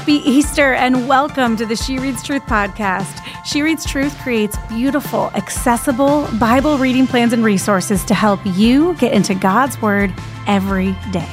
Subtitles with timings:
[0.00, 3.22] Happy Easter and welcome to the She Reads Truth podcast.
[3.44, 9.12] She Reads Truth creates beautiful, accessible Bible reading plans and resources to help you get
[9.12, 10.10] into God's Word
[10.46, 11.28] every day.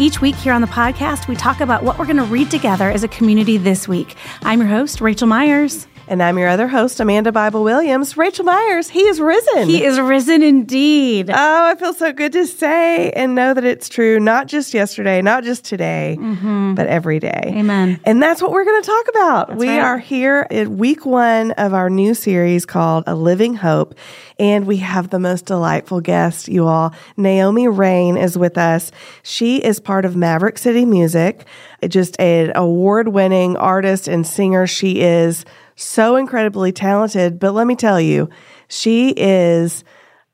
[0.00, 2.90] Each week here on the podcast, we talk about what we're going to read together
[2.90, 4.16] as a community this week.
[4.42, 5.86] I'm your host, Raechel Myers.
[6.10, 8.14] And I'm your other host, Amanda Bible Williams.
[8.14, 9.68] Raechel Myers, he is risen.
[9.68, 11.30] He is risen indeed.
[11.30, 15.22] Oh, I feel so good to say and know that it's true, not just yesterday,
[15.22, 16.74] not just today, mm-hmm.
[16.74, 17.54] but every day.
[17.54, 18.00] Amen.
[18.04, 19.48] And that's what we're going to talk about.
[19.50, 19.78] That's we right.
[19.78, 23.94] are here at week one of our new series called A Living Hope.
[24.40, 26.92] And we have the most delightful guest, you all.
[27.16, 28.90] Naomi Raine is with us.
[29.22, 31.46] She is part of Maverick City Music,
[31.86, 34.66] just an award winning artist and singer.
[34.66, 35.44] She is
[35.80, 37.38] so incredibly talented.
[37.38, 38.28] But let me tell you,
[38.68, 39.84] she is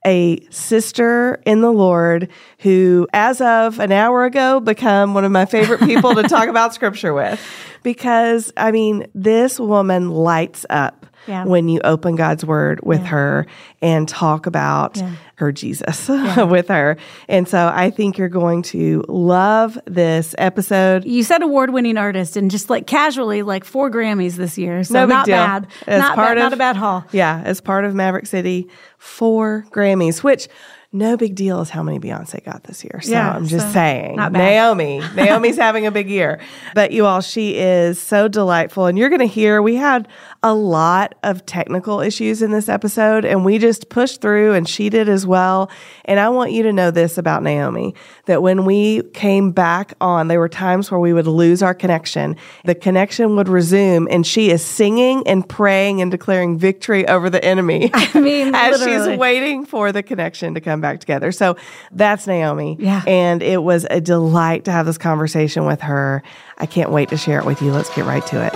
[0.05, 2.29] a sister in the Lord
[2.61, 6.75] who, as of an hour ago, become one of my favorite people to talk about
[6.75, 7.41] scripture with.
[7.83, 11.45] Because, I mean, this woman lights up Yeah.
[11.45, 13.07] when you open God's word with Yeah.
[13.09, 13.47] her
[13.83, 15.11] and talk about Yeah.
[15.37, 16.97] her Jesus with her.
[17.29, 21.05] And so I think you're going to love this episode.
[21.05, 24.83] You said award winning artist and just like casually, like four Grammys this year.
[24.85, 25.37] So No big not deal.
[25.37, 25.67] bad.
[25.87, 27.05] As not part bad, of- not a bad haul.
[27.13, 28.69] Yeah, as part of Maverick City,
[28.99, 30.49] four Grammys, which
[30.97, 33.01] no big deal is how many Beyonce got this year.
[33.03, 34.17] So Yeah, I'm just so saying.
[34.17, 35.03] Naomi.
[35.15, 36.41] Naomi's having a big year.
[36.75, 38.87] But you all, she is so delightful.
[38.87, 40.09] And you're going to hear we had
[40.43, 44.89] a lot of technical issues in this episode, and we just pushed through, and she
[44.89, 45.71] did as well.
[46.05, 47.95] And I want you to know this about Naomi
[48.27, 52.37] that when we came back on, there were times where we would lose our connection.
[52.65, 57.45] The connection would resume, and she is singing and praying and declaring victory over the
[57.45, 57.91] enemy.
[57.95, 59.13] I mean, as literally.
[59.13, 61.33] she's waiting for the connection to come back together.
[61.33, 61.57] So
[61.93, 62.77] that's Naomi.
[62.79, 63.03] Yeah.
[63.07, 66.23] And it was a delight to have this conversation with her.
[66.59, 67.73] I can't wait to share it with you.
[67.73, 68.53] Let's get right to it.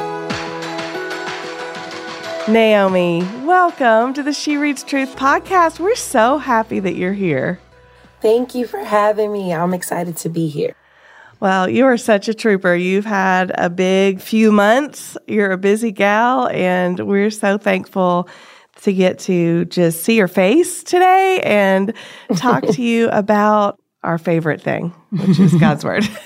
[2.48, 5.78] Naomi, welcome to the She Reads Truth podcast.
[5.78, 7.60] We're so happy that you're here.
[8.20, 9.52] Thank you for having me.
[9.52, 10.74] I'm excited to be here.
[11.38, 12.74] Well, you are such a trooper.
[12.74, 15.16] You've had a big few months.
[15.26, 18.28] You're a busy gal, and we're so thankful
[18.82, 21.92] to get to just see your face today and
[22.36, 26.08] talk to you about our favorite thing, which is God's Word.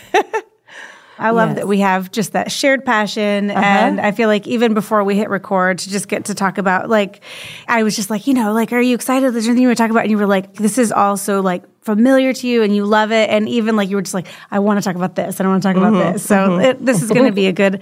[1.16, 1.59] I love Yes.
[1.59, 3.48] that we have just that shared passion.
[3.50, 3.60] Uh-huh.
[3.60, 6.91] And I feel like even before we hit record to just get to talk about,
[6.91, 7.22] like,
[7.69, 9.32] I was just like, you know, like, are you excited?
[9.32, 10.03] There's anything you want to talk about?
[10.03, 13.31] And you were like, this is also like familiar to you and you love it.
[13.31, 15.38] And even like, you were just like, I want to talk about this.
[15.38, 15.94] I don't want to talk Mm-hmm.
[15.94, 16.26] about this.
[16.26, 17.81] So it, this is going to be a good,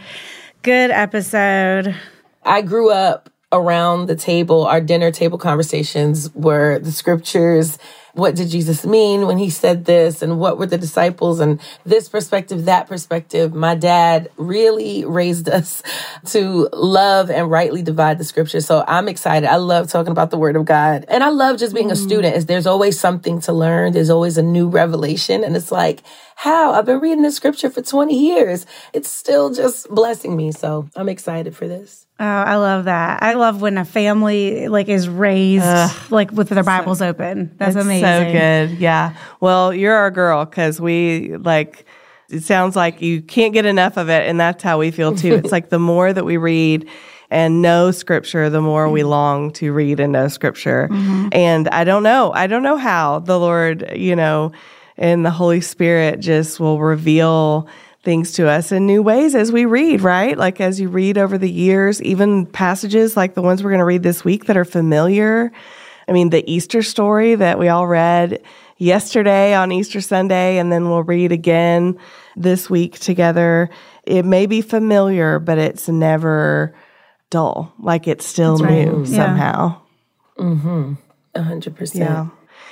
[0.62, 1.97] good episode.
[2.43, 4.66] I grew up around the table.
[4.66, 7.78] Our dinner table conversations were the scriptures.
[8.14, 10.20] What did Jesus mean when he said this?
[10.20, 11.40] And what were the disciples?
[11.40, 13.54] And this perspective, that perspective.
[13.54, 15.82] My dad really raised us
[16.26, 18.60] to love and rightly divide the scripture.
[18.60, 19.48] So I'm excited.
[19.48, 21.04] I love talking about the word of God.
[21.08, 22.06] And I love just being a mm-hmm.
[22.06, 22.36] student.
[22.36, 23.92] Is there's always something to learn.
[23.92, 25.42] There's always a new revelation.
[25.42, 26.02] And it's like,
[26.36, 26.72] how?
[26.72, 28.66] I've been reading the scripture for 20 years.
[28.92, 30.52] It's still just blessing me.
[30.52, 32.06] So I'm excited for this.
[32.21, 33.23] Oh, I love that.
[33.23, 37.55] I love when a family like is raised like with their Bibles open.
[37.56, 38.05] That's It's amazing.
[38.05, 38.78] So good.
[38.78, 39.17] Yeah.
[39.41, 41.84] Well, you're our girl because we like,
[42.31, 44.28] it sounds like you can't get enough of it.
[44.28, 45.34] And that's how we feel too.
[45.34, 46.89] it's like the more that we read,
[47.33, 49.09] and know scripture, the more we mm-hmm.
[49.09, 50.89] long to read and know scripture.
[50.93, 51.29] Mm-hmm.
[51.33, 52.31] And I don't know.
[52.34, 54.53] I don't know how the Lord, you know,
[54.99, 57.69] and the Holy Spirit just will reveal
[58.02, 60.36] things to us in new ways as we read, right?
[60.36, 63.84] Like as you read over the years, even passages like the ones we're going to
[63.84, 65.52] read this week that are familiar.
[66.08, 68.42] I mean, the Easter story that we all read
[68.76, 71.96] yesterday on Easter Sunday, and then we'll read again
[72.36, 73.70] this week together.
[74.04, 76.74] It may be familiar, but it's never
[77.30, 77.72] dull.
[77.78, 79.16] Like it's still new Yeah.
[79.16, 79.80] somehow.
[80.38, 80.94] Mm-hmm.
[81.36, 82.04] A hundred percent.
[82.10, 82.26] Yeah.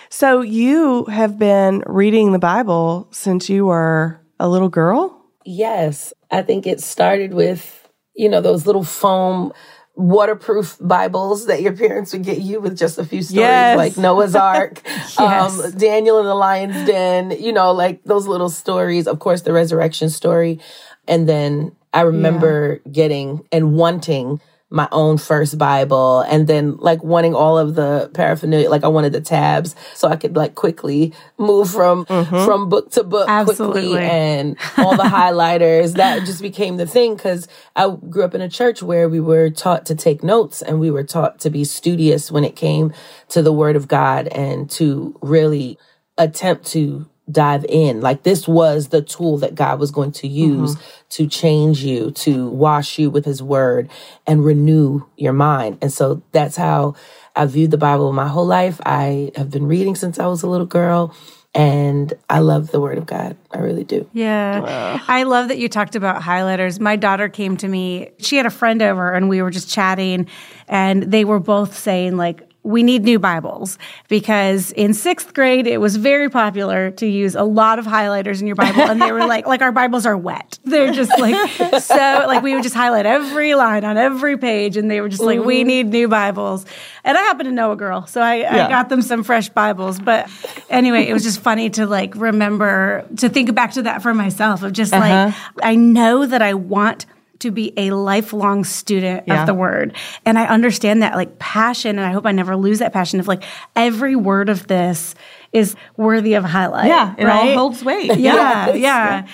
[0.09, 5.20] So you have been reading the Bible since you were a little girl?
[5.45, 6.13] Yes.
[6.31, 9.53] I think it started with, you know, those little foam
[9.97, 13.77] waterproof Bibles that your parents would get you with just a few stories Yes.
[13.77, 15.19] like Noah's Ark, Yes.
[15.19, 19.07] um, Daniel in the lion's den, you know, like those little stories.
[19.07, 20.61] Of course, the resurrection story.
[21.09, 24.41] And then I remember getting and wanting
[24.71, 28.71] my own first Bible and then like wanting all of the paraphernalia.
[28.71, 32.45] Like I wanted the tabs so I could like quickly move from, mm-hmm.
[32.45, 33.83] from book to book Absolutely.
[33.83, 35.95] quickly and all the highlighters.
[35.95, 39.51] That just became the thing because I grew up in a church where we were
[39.51, 42.93] taught to take notes and we were taught to be studious when it came
[43.31, 45.79] to the word of God and to really
[46.17, 48.01] attempt to dive in.
[48.01, 51.09] Like this was the tool that God was going to use mm-hmm.
[51.11, 53.91] to change you, to wash you with his word
[54.27, 55.79] and renew your mind.
[55.81, 56.95] And so that's how
[57.37, 58.81] I viewed the Bible my whole life.
[58.85, 61.15] I have been reading since I was a little girl.
[61.53, 63.37] And I love the word of God.
[63.51, 64.09] I really do.
[64.13, 64.61] Yeah.
[64.61, 65.01] Wow.
[65.09, 66.79] I love that you talked about highlighters.
[66.79, 68.11] My daughter came to me.
[68.19, 70.29] She had a friend over and we were just chatting
[70.69, 73.79] and they were both saying like we need new Bibles
[74.09, 78.47] because in sixth grade it was very popular to use a lot of highlighters in
[78.47, 80.59] your Bible, and they were like, like our Bibles are wet.
[80.65, 81.35] They're just like
[81.83, 85.23] so like we would just highlight every line on every page, and they were just
[85.23, 85.47] like, mm-hmm.
[85.47, 86.65] we need new Bibles.
[87.05, 88.67] And I happen to know a girl, so I, yeah.
[88.67, 89.99] I got them some fresh Bibles.
[90.01, 90.31] But
[90.69, 94.63] anyway, it was just funny to like remember to think back to that for myself
[94.63, 95.27] of just uh-huh.
[95.27, 97.07] like I know that I want
[97.41, 99.41] to be a lifelong student yeah.
[99.41, 99.95] of the word.
[100.25, 103.29] And I understand that like passion, and I hope I never lose that passion of
[103.29, 103.43] like
[103.75, 105.15] every word of this
[105.53, 106.87] is worthy of highlight.
[106.87, 107.51] Yeah, it right?
[107.51, 108.11] all holds weight.
[108.21, 108.79] Yeah, yes.
[108.79, 109.27] yeah.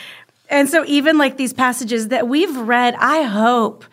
[0.49, 3.85] And so even like these passages that we've read, I hope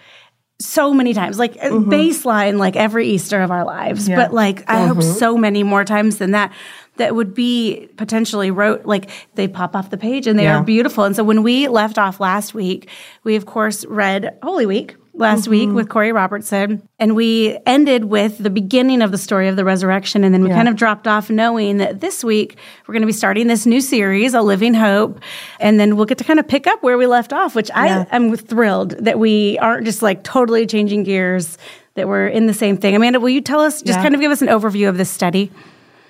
[0.61, 1.91] so many times, like mm-hmm.
[1.91, 4.15] baseline, like every Easter of our lives, yeah.
[4.15, 4.93] but like I mm-hmm.
[4.93, 6.53] hope so many more times than that
[6.97, 10.59] that would be potentially rote like they pop off the page and they yeah.
[10.59, 11.03] are beautiful.
[11.03, 12.89] And so when we left off last week,
[13.23, 15.51] we of course read Holy Week last mm-hmm.
[15.51, 16.87] week with Corey Robertson.
[16.99, 20.23] And we ended with the beginning of the story of the resurrection.
[20.23, 20.55] And then we yeah.
[20.55, 22.57] kind of dropped off knowing that this week
[22.87, 25.19] we're going to be starting this new series, A Living Hope.
[25.59, 28.05] And then we'll get to kind of pick up where we left off, which yeah.
[28.09, 31.57] I am thrilled that we aren't just like totally changing gears,
[31.95, 32.95] that we're in the same thing.
[32.95, 34.03] Amanda, will you tell us, just yeah.
[34.03, 35.51] kind of give us an overview of this study?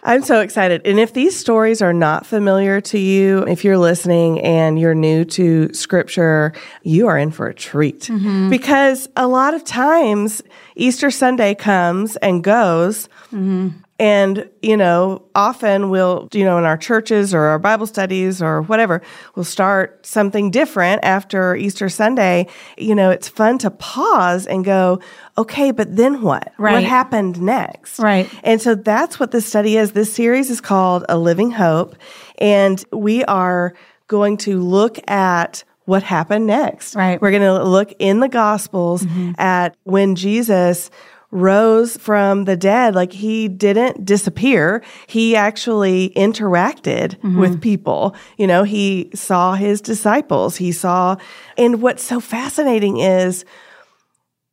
[0.05, 0.81] I'm so excited.
[0.85, 5.23] And if these stories are not familiar to you, if you're listening and you're new
[5.25, 6.53] to scripture,
[6.83, 8.01] you are in for a treat.
[8.01, 8.49] Mm-hmm.
[8.49, 10.41] Because a lot of times
[10.75, 13.07] Easter Sunday comes and goes.
[13.31, 13.69] Mm-hmm.
[13.99, 18.63] And, you know, often we'll, you know, in our churches or our Bible studies or
[18.63, 19.03] whatever,
[19.35, 22.47] we'll start something different after Easter Sunday.
[22.77, 24.99] You know, it's fun to pause and go,
[25.37, 26.51] okay, but then what?
[26.57, 26.73] Right.
[26.73, 27.99] What happened next?
[27.99, 28.29] Right.
[28.43, 29.91] And so that's what this study is.
[29.91, 31.95] This series is called A Living Hope.
[32.39, 33.75] And we are
[34.07, 36.95] going to look at what happened next.
[36.95, 37.21] Right.
[37.21, 39.33] We're going to look in the Gospels mm-hmm.
[39.37, 40.89] at when Jesus
[41.33, 42.95] rose from the dead.
[42.95, 44.83] Like he didn't disappear.
[45.07, 47.39] He actually interacted mm-hmm.
[47.39, 48.15] with people.
[48.37, 50.55] You know, he saw his disciples.
[50.55, 51.17] He saw,
[51.57, 53.45] and what's so fascinating is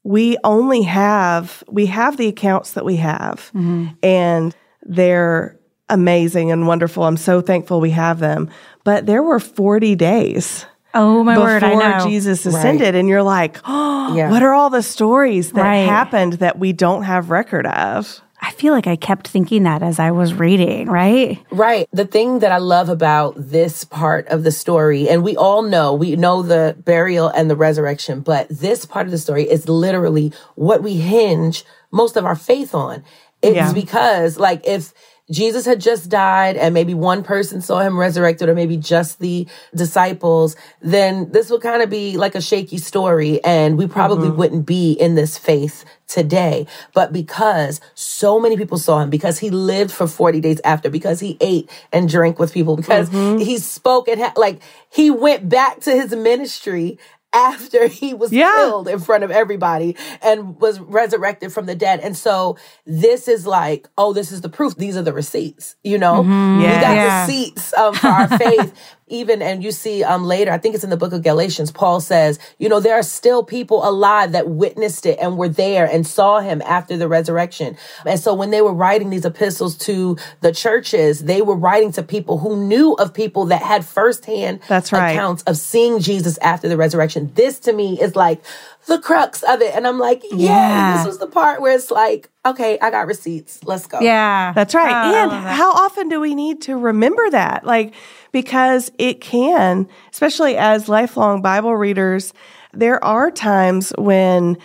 [0.03, 3.89] we only have, we have the accounts that we have mm-hmm.
[4.03, 5.61] and they're
[5.91, 7.05] amazing and wonderful.
[7.05, 8.49] I'm so thankful we have them.
[8.85, 11.63] But there were 40 days Oh my before word!
[11.63, 12.07] I know.
[12.07, 12.95] Jesus ascended, right.
[12.95, 14.31] and you're like, oh, yeah.
[14.31, 15.89] what are all the stories that right.
[15.89, 18.21] happened that we don't have record of?
[18.43, 21.39] I feel like I kept thinking that as I was reading, right?
[21.51, 21.87] Right.
[21.93, 25.93] The thing that I love about this part of the story, and we all know,
[25.93, 30.33] we know the burial and the resurrection, but this part of the story is literally
[30.55, 33.05] what we hinge most of our faith on.
[33.43, 33.73] It's yeah.
[33.75, 34.95] because, like, if
[35.31, 39.47] Jesus had just died and maybe one person saw him resurrected or maybe just the
[39.75, 44.39] disciples, then this would kind of be like a shaky story and we probably mm-hmm.
[44.39, 46.67] wouldn't be in this faith today.
[46.93, 51.21] But because so many people saw him, because he lived for 40 days after, because
[51.21, 53.39] he ate and drank with people, because mm-hmm.
[53.39, 54.61] he spoke and ha- like
[54.91, 56.99] he went back to his ministry
[57.33, 58.53] after he was yeah.
[58.57, 62.01] killed in front of everybody and was resurrected from the dead.
[62.01, 64.77] And so this is like, oh, this is the proof.
[64.77, 66.23] These are the receipts, you know?
[66.23, 66.61] Mm-hmm.
[66.61, 66.77] Yeah.
[66.77, 67.27] We got yeah.
[67.27, 68.75] receipts um, for our faith
[69.11, 72.01] even, and you see um, later, I think it's in the book of Galatians, Paul
[72.01, 76.07] says, you know, there are still people alive that witnessed it and were there and
[76.07, 77.77] saw him after the resurrection.
[78.07, 82.03] And so when they were writing these epistles to the churches, they were writing to
[82.03, 85.11] people who knew of people that had firsthand That's right.
[85.11, 87.33] accounts of seeing Jesus after the resurrection.
[87.35, 88.41] This to me is like,
[88.87, 89.75] the crux of it.
[89.75, 93.07] And I'm like, yeah, yeah, this was the part where it's like, okay, I got
[93.07, 93.63] receipts.
[93.65, 94.01] Let's go.
[94.01, 94.53] Yeah.
[94.55, 94.91] That's right.
[94.91, 97.65] Oh, and how often do we need to remember that?
[97.65, 97.95] Like,
[98.33, 102.33] because it can, especially as lifelong Bible readers,
[102.73, 104.57] there are times when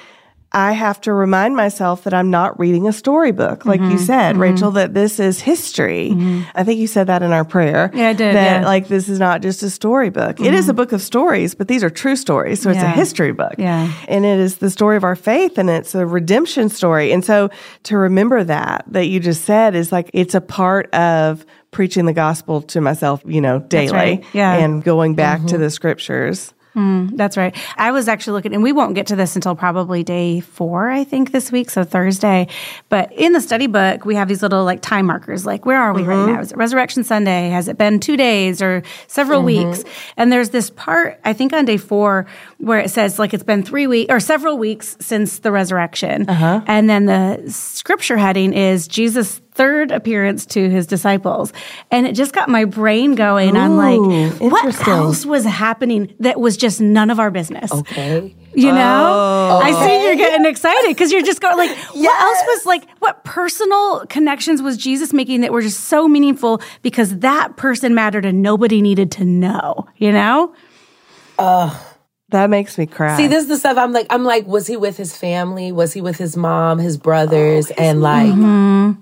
[0.55, 3.91] I have to remind myself that I'm not reading a storybook, like mm-hmm.
[3.91, 4.57] you said, mm-hmm.
[4.57, 6.11] Raechel, that this is history.
[6.11, 6.43] Mm-hmm.
[6.55, 7.91] I think you said that in our prayer.
[7.93, 8.33] Yeah, I did.
[8.33, 8.65] That yeah.
[8.65, 10.39] like this is not just a storybook.
[10.39, 10.77] It is a mm-hmm.
[10.77, 12.61] book of stories, but these are true stories.
[12.61, 13.55] So it's a history book.
[13.57, 13.91] Yeah.
[14.07, 17.11] And it is the story of our faith and it's a redemption story.
[17.11, 17.49] And so
[17.83, 21.45] to remember that, that you just said is like it's a part of
[21.75, 23.91] preaching the gospel to myself, you know, daily.
[23.91, 24.25] Right.
[24.31, 24.53] Yeah.
[24.53, 25.61] And going back to mm-hmm.
[25.61, 26.53] the scriptures.
[26.71, 27.53] Hmm, that's right.
[27.77, 31.03] I was actually looking, and we won't get to this until probably day four, I
[31.03, 32.47] think, this week, so Thursday.
[32.87, 35.93] But in the study book, we have these little like time markers, like where are
[35.93, 36.33] we right mm-hmm.
[36.33, 36.39] now?
[36.39, 37.49] Is it Resurrection Sunday?
[37.49, 39.69] Has it been two days or several mm-hmm.
[39.69, 39.83] weeks?
[40.15, 42.25] And there's this part, I think, on day four
[42.57, 46.61] where it says like it's been three weeks or several weeks since the resurrection, uh-huh.
[46.67, 51.51] and then the scripture heading is Jesus third appearance to his disciples.
[51.89, 53.57] And it just got my brain going.
[53.57, 57.71] I'm like, what else was happening that was just none of our business?
[57.71, 58.35] Okay.
[58.53, 59.11] You know?
[59.11, 59.59] Oh.
[59.63, 63.23] I see you're getting excited because you're just going like, what else was like, what
[63.23, 68.41] personal connections was Jesus making that were just so meaningful because that person mattered and
[68.41, 70.53] nobody needed to know, you know?
[72.29, 73.15] That makes me cry.
[73.17, 75.71] See, this is the stuff I'm like, I'm like, was he with his family?
[75.71, 77.69] Was he with his mom, his brothers?
[77.71, 78.33] and like,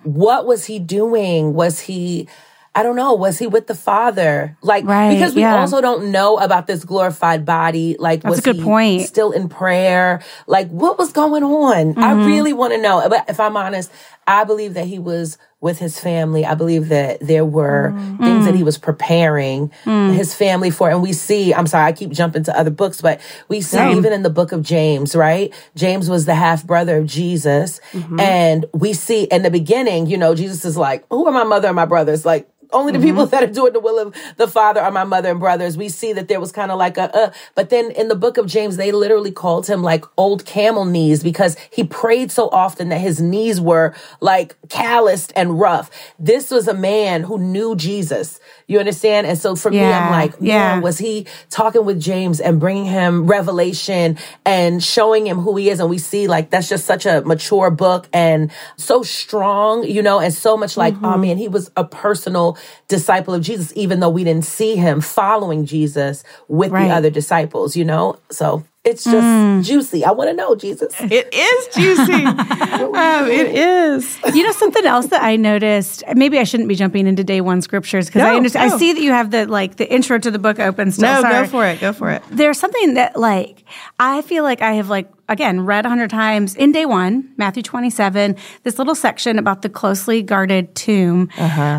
[0.03, 1.53] what was he doing?
[1.53, 2.27] Was he,
[2.75, 4.58] I don't know, was he with the father?
[4.62, 5.56] Like, Right, because we yeah.
[5.58, 7.96] also don't know about this glorified body.
[7.98, 9.01] Like, That's was a good he point.
[9.03, 10.22] still in prayer?
[10.46, 11.98] Like, what was going on?
[11.98, 12.25] I Mm-hmm.
[12.25, 13.08] really want to know.
[13.08, 13.89] But if I'm honest,
[14.27, 16.46] I believe that he was with his family.
[16.46, 18.24] I believe that there were Mm-hmm.
[18.24, 20.13] things that he was preparing Mm.
[20.13, 20.89] his family for.
[20.89, 24.12] And we see, I'm sorry, I keep jumping to other books, but we see even
[24.13, 25.53] in the book of James, right?
[25.75, 27.80] James was the half brother of Jesus.
[27.94, 28.20] Mm-hmm.
[28.20, 31.68] And we see in the beginning, you know, Jesus is like, who are my mother
[31.70, 32.25] and my brothers?
[32.25, 33.08] Like, only the Mm-hmm.
[33.08, 35.77] people that are doing the will of the Father are my mother and brothers.
[35.77, 38.38] We see that there was kind of like a, uh, but then in the book
[38.38, 42.89] of James, they literally called him like old camel knees because he prayed so often
[42.89, 45.92] that his knees were like calloused and rough.
[46.18, 48.39] This was a man who knew Jesus.
[48.68, 49.27] You understand?
[49.27, 50.80] And so for me, I'm like, yeah.
[50.80, 55.82] was he talking with James and bringing him revelation and showing him who he is?
[55.82, 60.20] And we see like that's just such a mature book and so strong, you know,
[60.20, 61.06] and so much like, Mm-hmm.
[61.06, 65.01] oh man, he was a personal disciple of Jesus, even though we didn't see him
[65.01, 66.88] following Jesus with Right.
[66.88, 68.18] the other disciples, you know?
[68.32, 69.63] So it's just Mm.
[69.63, 70.03] juicy.
[70.03, 70.93] I want to know, Jesus.
[70.99, 72.25] it is juicy.
[72.25, 74.17] um, it is.
[74.33, 76.03] You know something else that I noticed.
[76.15, 78.69] Maybe I shouldn't be jumping into day one scriptures because I understand.
[78.69, 78.75] no.
[78.75, 80.91] I see that you have the like the intro to the book open.
[80.91, 81.33] Still, No, Sorry.
[81.45, 81.79] go for it.
[81.79, 82.23] Go for it.
[82.29, 83.63] There's something that like
[83.99, 87.63] I feel like I have like again read a hundred times in day one, Matthew
[87.63, 88.35] 27.
[88.63, 91.29] This little section about the closely guarded tomb.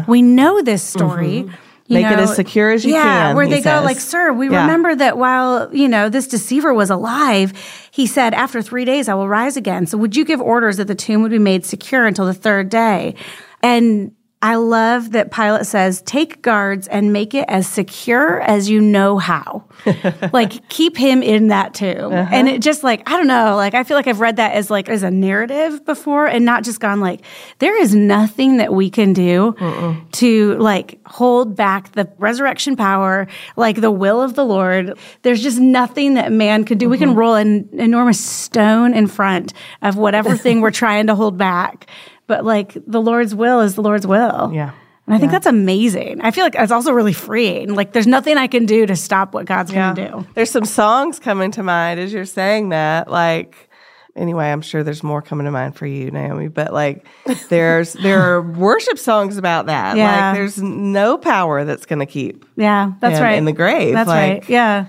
[0.09, 1.51] We know this story.
[1.87, 1.95] You.
[1.95, 4.33] Make it as secure as you yeah, can, Yeah, Where he they go like, "Sir,
[4.33, 4.63] we Yeah.
[4.63, 7.53] remember that while you know this deceiver was alive,
[7.91, 9.87] he said, after three days I will rise again.
[9.87, 12.69] So would you give orders that the tomb would be made secure until the third
[12.69, 13.15] day?"
[13.63, 14.13] And
[14.45, 19.17] I love that Pilate says, "Take guards and make it as secure as you know
[19.17, 19.65] how."
[20.35, 22.13] like keep him in that tomb.
[22.13, 22.29] Uh-huh.
[22.31, 24.71] And it just like I don't know, like I feel like I've read that as
[24.71, 27.23] like as a narrative before and not just gone like
[27.59, 29.55] there is nothing that we can do
[30.13, 34.99] to like hold back the resurrection power, like the will of the Lord.
[35.23, 36.91] There's just nothing that man could do.
[36.91, 37.19] We can mm-hmm.
[37.19, 41.87] roll an enormous stone in front of whatever thing we're trying to hold back.
[42.27, 44.51] But like the Lord's will is the Lord's will.
[44.53, 44.73] Yeah.
[45.07, 46.23] And I think that's amazing.
[46.23, 47.75] I feel like it's also really freeing.
[47.75, 50.27] Like there's nothing I can do to stop what God's going to do.
[50.35, 53.11] There's some songs coming to mind as you're saying that.
[53.11, 53.69] Like,
[54.17, 56.49] anyway, I'm sure there's more coming to mind for you, Naomi.
[56.49, 57.07] But like,
[57.51, 59.99] there's there are worship songs about that.
[59.99, 60.29] Yeah.
[60.29, 62.47] Like, there's no power that's going to keep.
[62.57, 63.37] Yeah, that's him right.
[63.37, 63.93] In the grave.
[63.93, 64.49] That's like, right.
[64.49, 64.87] Yeah.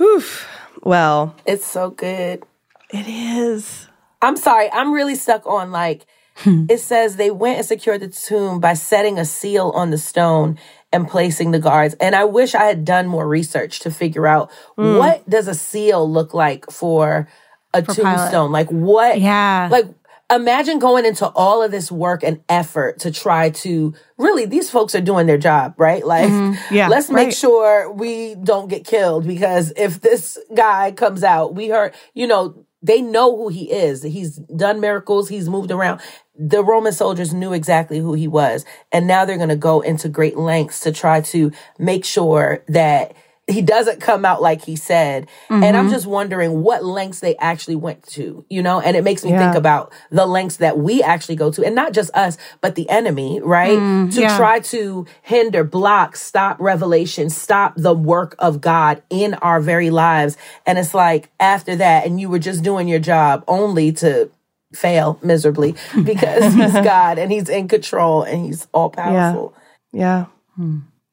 [0.00, 0.48] Oof.
[0.82, 2.42] Well, It's so good.
[2.90, 3.83] it is.
[4.24, 4.70] I'm sorry.
[4.72, 6.66] I'm really stuck on like, hmm.
[6.68, 10.58] it says they went and secured the tomb by setting a seal on the stone
[10.92, 11.94] and placing the guards.
[12.00, 14.96] And I wish I had done more research to figure out hmm.
[14.96, 17.28] what does a seal look like for
[17.72, 18.52] a tombstone?
[18.52, 19.20] Like what?
[19.20, 19.68] Yeah.
[19.70, 19.86] Like
[20.30, 24.94] imagine going into all of this work and effort to try to really these folks
[24.94, 26.06] are doing their job, right?
[26.06, 26.74] Like mm-hmm.
[26.74, 27.34] Yeah, let's make right.
[27.34, 32.64] sure we don't get killed because if this guy comes out, we heard, you know,
[32.84, 34.02] they know who he is.
[34.02, 36.00] He's done miracles, he's moved around.
[36.36, 38.66] The Roman soldiers knew exactly who he was.
[38.92, 43.14] And now they're going to go into great lengths to try to make sure that
[43.46, 45.26] he doesn't come out like he said.
[45.50, 45.76] And Mm-hmm.
[45.76, 48.80] I'm just wondering what lengths they actually went to, you know?
[48.80, 49.38] And it makes me Yeah.
[49.38, 52.88] think about the lengths that we actually go to, and not just us, but the
[52.88, 53.78] enemy, right?
[53.78, 54.36] to Mm, yeah.
[54.36, 60.36] try to hinder, block, stop revelation, stop the work of God in our very lives.
[60.66, 64.30] And it's like after that, and you were just doing your job only to
[64.72, 65.74] fail miserably
[66.04, 69.54] because he's God and he's in control and he's all powerful.
[69.92, 70.26] Yeah.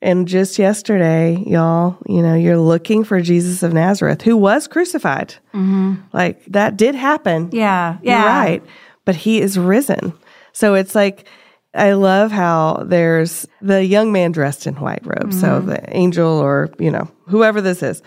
[0.02, 5.36] And just yesterday, y'all, you know, you're looking for Jesus of Nazareth, who was crucified.
[5.54, 5.96] Mm-hmm.
[6.12, 7.50] Like that did happen.
[7.52, 7.98] Yeah.
[8.02, 8.26] You're Yeah.
[8.26, 8.64] right.
[9.06, 10.14] But he is risen.
[10.54, 11.28] So it's like
[11.74, 15.34] I love how there's the young man dressed in white robe.
[15.34, 15.70] So mm-hmm.
[15.70, 18.02] the angel or, you know, whoever this is.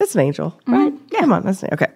[0.00, 0.72] It's an angel, mm-hmm.
[0.72, 0.92] right?
[1.12, 1.20] Yeah.
[1.20, 1.88] Come on, that's okay.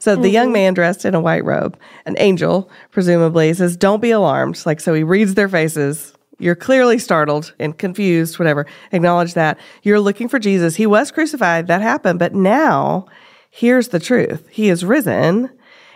[0.00, 1.76] So the young man dressed in a white robe,
[2.06, 4.64] an angel, presumably, says, Don't be alarmed.
[4.64, 6.14] Like, so he reads their faces.
[6.38, 8.66] You're clearly startled and confused, whatever.
[8.92, 9.58] Acknowledge that.
[9.82, 10.76] You're looking for Jesus.
[10.76, 11.66] He was crucified.
[11.66, 12.18] That happened.
[12.18, 13.06] But now,
[13.50, 15.50] here's the truth He is risen,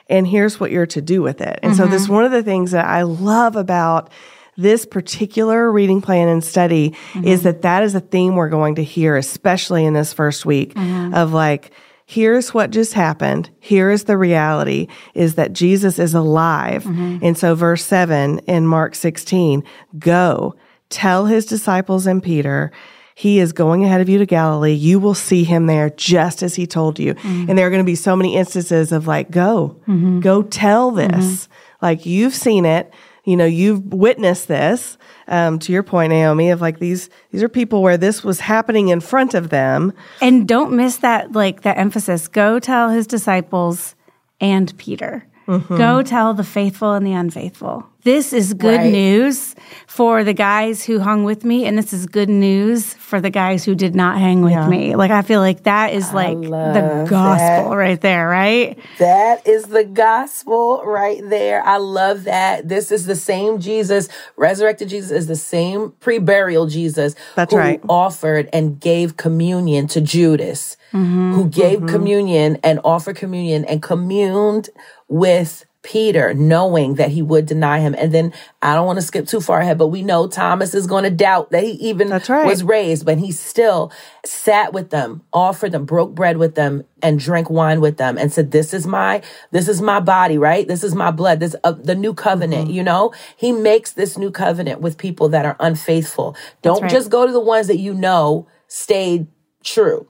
[0.09, 1.61] and here's what you're to do with it.
[1.63, 4.11] And so, this is one of the things that I love about
[4.57, 7.45] this particular reading plan and study is mm-hmm.
[7.45, 11.15] that that is a theme we're going to hear, especially in this first week mm-hmm.
[11.15, 11.71] of like,
[12.12, 13.49] here's what just happened.
[13.59, 16.85] Here is the reality is that Jesus is alive.
[16.85, 17.25] Mm-hmm.
[17.25, 19.64] And so verse seven in Mark 16,
[19.99, 20.54] go
[20.90, 22.71] tell his disciples and Peter,
[23.14, 24.73] he is going ahead of you to Galilee.
[24.73, 27.14] You will see him there just as he told you.
[27.14, 27.49] Mm-hmm.
[27.49, 30.21] And there are going to be so many instances of like, go, mm-hmm.
[30.21, 31.49] go tell this.
[31.81, 32.92] Like you've seen it.
[33.25, 34.99] You know, you've witnessed this.
[35.29, 38.88] Um, to your point, Naomi, of like these, these are people where this was happening
[38.88, 39.93] in front of them.
[40.21, 42.26] And don't miss that, like that emphasis.
[42.26, 43.95] Go tell his disciples
[44.41, 45.25] and Peter.
[45.47, 45.77] Mm-hmm.
[45.77, 47.87] Go tell the faithful and the unfaithful.
[48.05, 48.93] This is good Right.
[48.93, 49.55] news
[49.87, 53.65] for the guys who hung with me, and this is good news for the guys
[53.65, 54.67] who did not hang with Yeah.
[54.67, 54.97] me.
[54.97, 57.77] Like, I feel like that is like the gospel that.
[57.77, 58.77] right there, right?
[58.99, 61.63] That is the gospel right there.
[61.65, 62.69] I love that.
[62.69, 67.81] This is the same Jesus, resurrected Jesus is the same pre-burial Jesus That's who right.
[67.89, 71.35] offered and gave communion to Judas, mm-hmm.
[71.35, 71.89] who gave mm-hmm.
[71.89, 74.71] communion and offered communion and communed
[75.12, 77.95] with Peter, knowing that he would deny him.
[77.99, 80.87] And then I don't want to skip too far ahead, but we know Thomas is
[80.87, 82.47] going to doubt that he even right.
[82.47, 83.92] was raised, but he still
[84.25, 88.33] sat with them, offered them, broke bread with them, and drank wine with them, and
[88.33, 90.66] said, "This is my, this is my body, right?
[90.66, 91.40] This is my blood.
[91.40, 92.76] This uh, the new covenant." Mm-hmm.
[92.76, 96.37] You know, he makes this new covenant with people that are unfaithful.
[96.62, 96.90] Don't right.
[96.90, 99.26] just go to the ones that you know stayed
[99.64, 100.09] true.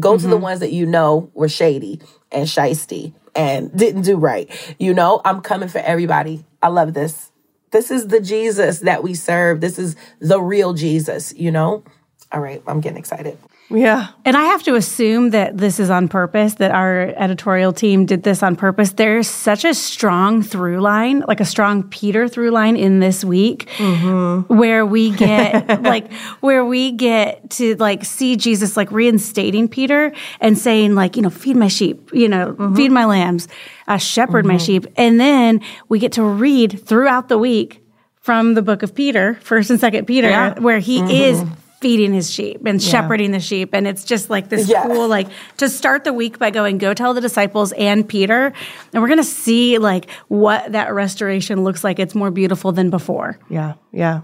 [0.00, 0.42] Go to the Mm-hmm.
[0.42, 2.00] ones that you know were shady
[2.32, 4.50] and shisty and didn't do right.
[4.78, 6.44] You know, I'm coming for everybody.
[6.62, 7.30] I love this.
[7.70, 9.60] This is the Jesus that we serve.
[9.60, 11.82] This is the real Jesus, you know?
[12.30, 13.38] All right, I'm getting excited.
[13.72, 14.08] Yeah.
[14.24, 18.22] And I have to assume that this is on purpose, that our editorial team did
[18.22, 18.92] this on purpose.
[18.92, 23.68] There's such a strong through line, like a strong Peter through line in this week,
[23.76, 24.54] mm-hmm.
[24.54, 30.58] where we get like where we get to like see Jesus like reinstating Peter and
[30.58, 32.76] saying like, you know, feed my sheep, you know, mm-hmm.
[32.76, 33.48] feed my lambs,
[33.88, 34.64] uh, shepherd my mm-hmm.
[34.64, 34.86] sheep.
[34.96, 37.82] And then we get to read throughout the week
[38.20, 40.58] from the book of Peter, first and second Peter, Yeah.
[40.60, 41.42] where he is
[41.82, 43.70] feeding his sheep and shepherding the sheep.
[43.74, 44.84] And it's just like this Yeah.
[44.86, 48.52] cool, like to start the week by going, go tell the disciples and Peter.
[48.94, 51.98] And we're going to see like what that restoration looks like.
[51.98, 53.38] It's more beautiful than before.
[53.50, 54.22] Yeah, yeah.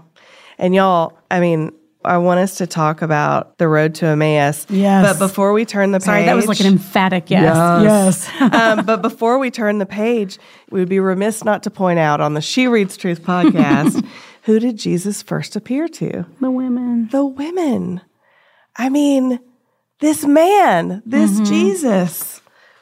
[0.57, 4.65] And y'all, I mean, I want us to talk about the road to Emmaus.
[4.69, 5.05] Yes.
[5.05, 7.43] But before we turn the page, Sorry, that was like an emphatic yes.
[7.83, 8.41] Yes.
[8.53, 10.39] um, but before we turn the page,
[10.71, 14.05] we would be remiss not to point out on the She Reads Truth podcast
[14.43, 16.25] who did Jesus first appear to?
[16.39, 17.09] The women.
[17.11, 18.01] The women.
[18.75, 19.39] I mean,
[19.99, 21.43] this man, this mm-hmm.
[21.45, 22.41] Jesus,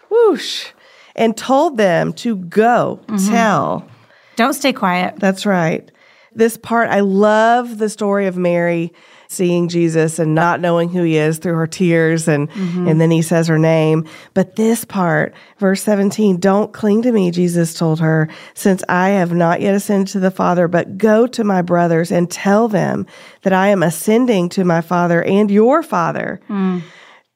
[0.09, 0.67] whoosh,
[1.15, 3.31] and told them to go mm-hmm.
[3.31, 3.87] tell.
[4.35, 5.15] Don't stay quiet.
[5.17, 5.89] That's right.
[6.33, 8.93] This part, I love the story of Mary
[9.27, 13.21] seeing Jesus and not knowing who he is through her tears and and then he
[13.21, 14.07] says her name.
[14.33, 19.33] But this part, verse 17, don't cling to me, Jesus told her, since I have
[19.33, 23.05] not yet ascended to the Father, but go to my brothers and tell them
[23.43, 26.41] that I am ascending to my Father and your Father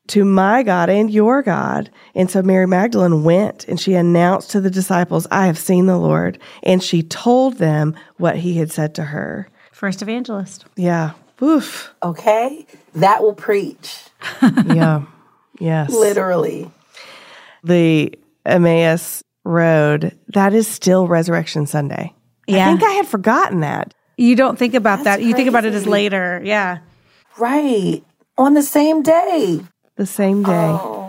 [0.08, 1.90] to my God and your God.
[2.16, 5.98] And so Mary Magdalene went and she announced to the disciples, I have seen the
[5.98, 6.38] Lord.
[6.64, 9.48] And she told them what he had said to her.
[9.72, 10.66] First evangelist.
[10.76, 11.12] Yeah.
[11.42, 11.94] Oof.
[12.04, 12.66] Okay?
[12.96, 14.00] That will preach,
[14.66, 15.04] Yeah.
[15.60, 15.92] Yes.
[15.92, 16.70] literally.
[17.64, 18.14] The
[18.46, 22.14] Emmaus Road, that is still Resurrection Sunday.
[22.48, 23.94] I think I had forgotten that.
[24.18, 25.22] You don't think about that.
[25.24, 26.42] You think about it as later.
[26.44, 26.80] Yeah.
[27.40, 28.04] Right.
[28.38, 29.62] On the same day.
[29.96, 30.52] The same day.
[30.52, 31.01] Oh,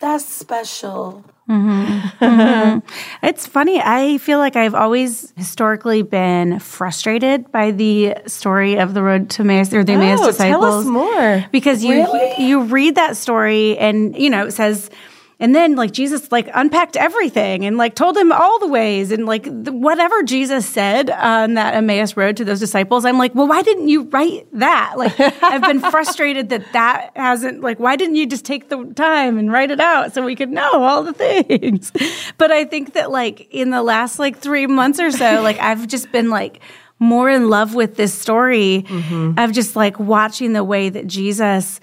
[0.00, 1.24] that's special.
[1.48, 2.24] Mm-hmm.
[2.24, 2.78] Mm-hmm.
[3.22, 3.80] It's funny.
[3.80, 9.42] I feel like I've always historically been frustrated by the story of the road to
[9.42, 10.62] Emmaus or the Emmaus Oh, disciples.
[10.62, 11.44] tell us more.
[11.52, 12.44] Because you Really?
[12.46, 14.90] you read that story and you know it says
[15.38, 19.26] and then like Jesus like unpacked everything and like told him all the ways and
[19.26, 23.46] like the, whatever Jesus said on that Emmaus road to those disciples I'm like well
[23.46, 24.94] why didn't you write that?
[24.96, 29.38] Like I've been frustrated that that hasn't like why didn't you just take the time
[29.38, 31.92] and write it out so we could know all the things?
[32.38, 35.86] But I think that like in the last like 3 months or so like I've
[35.86, 36.60] just been like
[36.98, 39.38] more in love with this story mm-hmm.
[39.38, 41.80] of just like watching the way that Jesus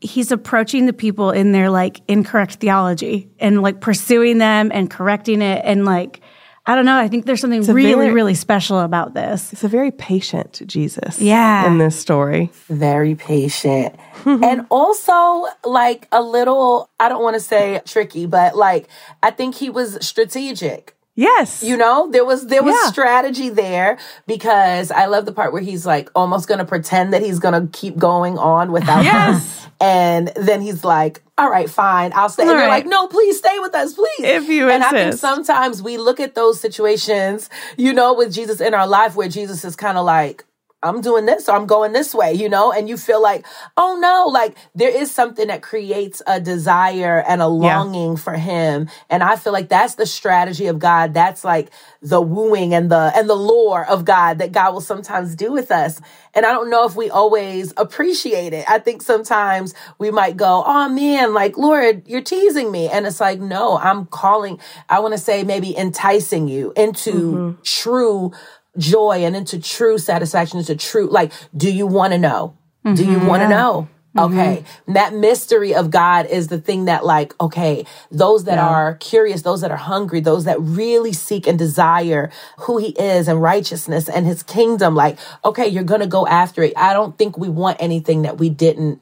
[0.00, 5.42] he's approaching the people in their like incorrect theology and like pursuing them and correcting
[5.42, 6.20] it and like
[6.66, 9.50] I don't know, I think there's something really very- really special about this.
[9.52, 11.18] It's a very patient Jesus.
[11.20, 11.66] Yeah.
[11.66, 12.50] In this story.
[12.68, 18.86] very patient and also like a little i don't want to say tricky but like
[19.22, 21.62] i think he was strategic Yes.
[21.62, 22.90] you know there was there was Yeah.
[22.90, 27.38] strategy there because i love the part where he's like almost gonna pretend that he's
[27.38, 29.64] gonna keep going on without Yes.
[29.64, 32.68] her and then he's like all right fine i'll stay and they're Right.
[32.68, 36.20] like no please stay with us please If you and i think sometimes we look
[36.20, 40.04] at those situations you know with jesus in our life where jesus is kind of
[40.06, 40.44] like
[40.82, 43.44] I'm doing this or I'm going this way, you know, and you feel like,
[43.76, 48.88] oh no, like there is something that creates a desire and a longing for him.
[49.10, 51.12] And I feel like that's the strategy of God.
[51.12, 55.36] That's like the wooing and the, and the lore of God that God will sometimes
[55.36, 56.00] do with us.
[56.32, 58.64] And I don't know if we always appreciate it.
[58.68, 62.88] I think sometimes we might go, oh man, like, Lord, you're teasing me.
[62.88, 67.62] And it's like, no, I'm calling, I want to say maybe enticing you into mm-hmm.
[67.64, 68.32] true
[68.78, 72.56] joy and into true satisfaction, into true, like, do you want to know?
[72.82, 73.50] Do you want to mm-hmm.
[73.50, 73.88] know?
[74.16, 74.32] Mm-hmm.
[74.32, 74.64] Okay.
[74.88, 79.60] That mystery of God is the thing that, like, okay, those that are curious, those
[79.60, 82.30] that are hungry, those that really seek and desire
[82.60, 86.62] who He is and righteousness and His kingdom, like, okay, you're going to go after
[86.62, 86.72] it.
[86.76, 89.00] I don't think we want anything that we didn't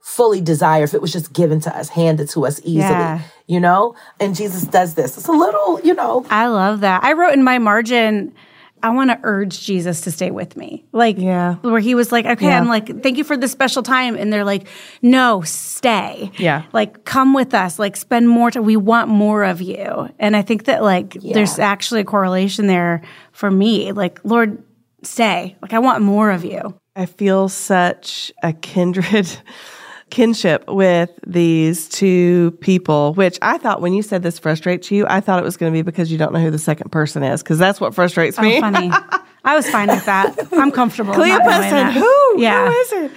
[0.00, 3.20] fully desire if it was just given to us, handed to us easily, Yeah.
[3.46, 3.94] you know?
[4.18, 5.16] And Jesus does this.
[5.16, 7.04] It's a little, you know, I love that.
[7.04, 8.34] I wrote in my margin,
[8.82, 10.84] I want to urge Jesus to stay with me.
[10.92, 11.56] Like, Yeah.
[11.56, 12.58] where he was like, okay, Yeah.
[12.58, 14.16] I'm like, thank you for this special time.
[14.16, 14.66] And they're like,
[15.02, 16.30] no, stay.
[16.36, 16.64] Yeah.
[16.72, 17.78] Like, come with us.
[17.78, 18.64] Like, spend more time.
[18.64, 20.08] We want more of you.
[20.18, 23.92] And I think that, like, there's actually a correlation there for me.
[23.92, 24.62] Like, Lord,
[25.02, 25.56] stay.
[25.62, 26.74] Like, I want more of you.
[26.96, 29.28] I feel such a kindred
[30.10, 35.20] kinship with these two people, which I thought when you said this frustrates you, I
[35.20, 37.42] thought it was going to be because you don't know who the second person is,
[37.42, 38.58] because that's what frustrates oh, me.
[38.58, 38.90] Oh, funny.
[39.44, 40.36] I was fine with that.
[40.52, 41.14] I'm comfortable.
[41.14, 42.40] Cleopas and who?
[42.40, 42.66] Yeah.
[42.66, 43.12] Who is it?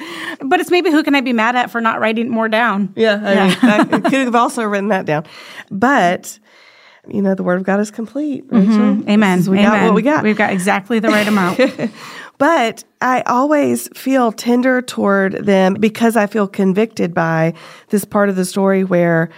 [0.46, 2.94] But it's maybe who can I be mad at for not writing more down?
[2.96, 5.26] Yeah, I mean, I could have also written that down.
[5.70, 6.40] But,
[7.08, 8.48] you know, the word of God is complete.
[8.50, 8.68] Raechel.
[8.68, 9.10] Mm-hmm.
[9.10, 9.46] Amen.
[9.46, 9.72] We Amen.
[9.72, 10.24] got what we got.
[10.24, 11.60] We've got exactly the right amount.
[12.40, 17.54] But I always feel tender toward them because I feel convicted by
[17.90, 19.30] this part of the story where,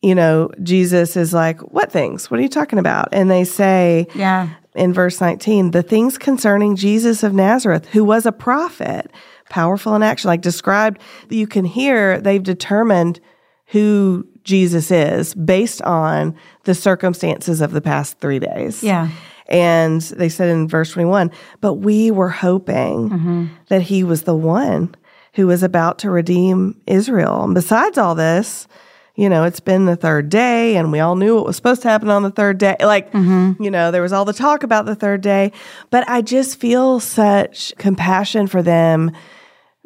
[0.00, 2.30] you know, Jesus is like, What things?
[2.30, 3.10] What are you talking about?
[3.12, 4.48] And they say, Yeah.
[4.74, 9.12] in verse 19, the things concerning Jesus of Nazareth, who was a prophet,
[9.50, 13.20] powerful in action, like described, you can hear they've determined
[13.66, 18.82] who Jesus is based on the circumstances of the past three days.
[18.82, 19.08] Yeah.
[19.48, 23.46] And they said in verse 21, but we were hoping mm-hmm.
[23.68, 24.94] that he was the one
[25.34, 27.44] who was about to redeem Israel.
[27.44, 28.66] And besides all this,
[29.14, 31.88] you know, it's been the third day and we all knew what was supposed to
[31.88, 32.76] happen on the third day.
[32.80, 33.62] Like, mm-hmm.
[33.62, 35.52] you know, there was all the talk about the third day,
[35.90, 39.10] but I just feel such compassion for them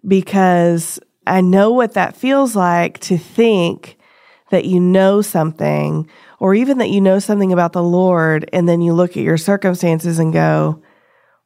[0.07, 3.96] because I know what that feels like to think
[4.57, 6.09] that you know something
[6.41, 9.37] or even that you know something about the Lord and then you look at your
[9.37, 10.83] circumstances and go,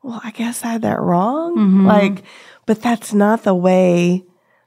[0.03, 1.57] well, I guess I had that wrong.
[1.59, 1.87] Mm-hmm.
[1.87, 2.23] Like,
[2.67, 4.25] but that's not the way.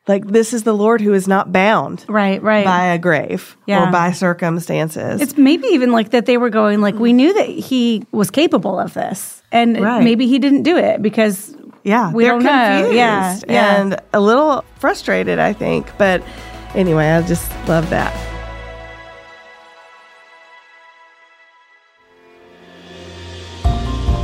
[0.08, 2.66] Like, this is the Lord who is not bound Right, right.
[2.66, 3.88] by a grave Yeah.
[3.88, 5.22] or by circumstances.
[5.22, 8.78] It's maybe even like that they were going like we knew that he was capable
[8.80, 10.04] of this, and Right.
[10.04, 13.82] maybe he didn't do it because yeah, we they're confused Yeah, yeah.
[13.82, 15.88] and a little frustrated, I think.
[15.98, 16.22] But
[16.76, 18.14] anyway, I just love that.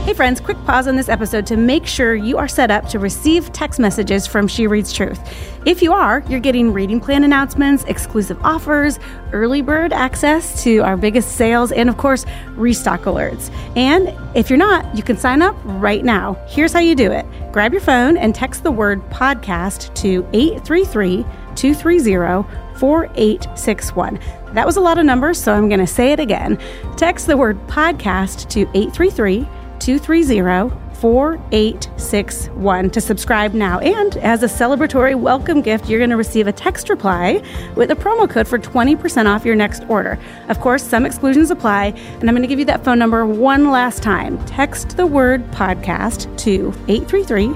[0.10, 2.98] Hey, friends, quick pause on this episode to make sure you are set up to
[2.98, 5.20] receive text messages from She Reads Truth.
[5.68, 8.98] If you are, you're getting reading plan announcements, exclusive offers,
[9.34, 13.56] early bird access to our biggest sales, and of course, restock alerts.
[13.78, 16.34] And if you're not, you can sign up right now.
[16.48, 21.24] Here's how you do it grab your phone and text the word podcast to 833
[21.54, 24.20] 230 4861.
[24.54, 26.58] That was a lot of numbers, so I'm going to say it again.
[26.98, 29.48] Text the word podcast to 833
[29.80, 33.80] 230 4861 to subscribe now.
[33.80, 37.42] And as a celebratory welcome gift, you're going to receive a text reply
[37.76, 40.20] with a promo code for 20% off your next order.
[40.50, 43.72] Of course, some exclusions apply, and I'm going to give you that phone number one
[43.72, 44.44] last time.
[44.46, 47.48] Text the word podcast to 833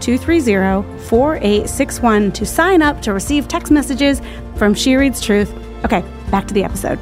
[0.00, 4.20] 230 4861 to sign up to receive text messages
[4.56, 5.52] from She Reads Truth.
[5.84, 6.98] Okay, back to the episode.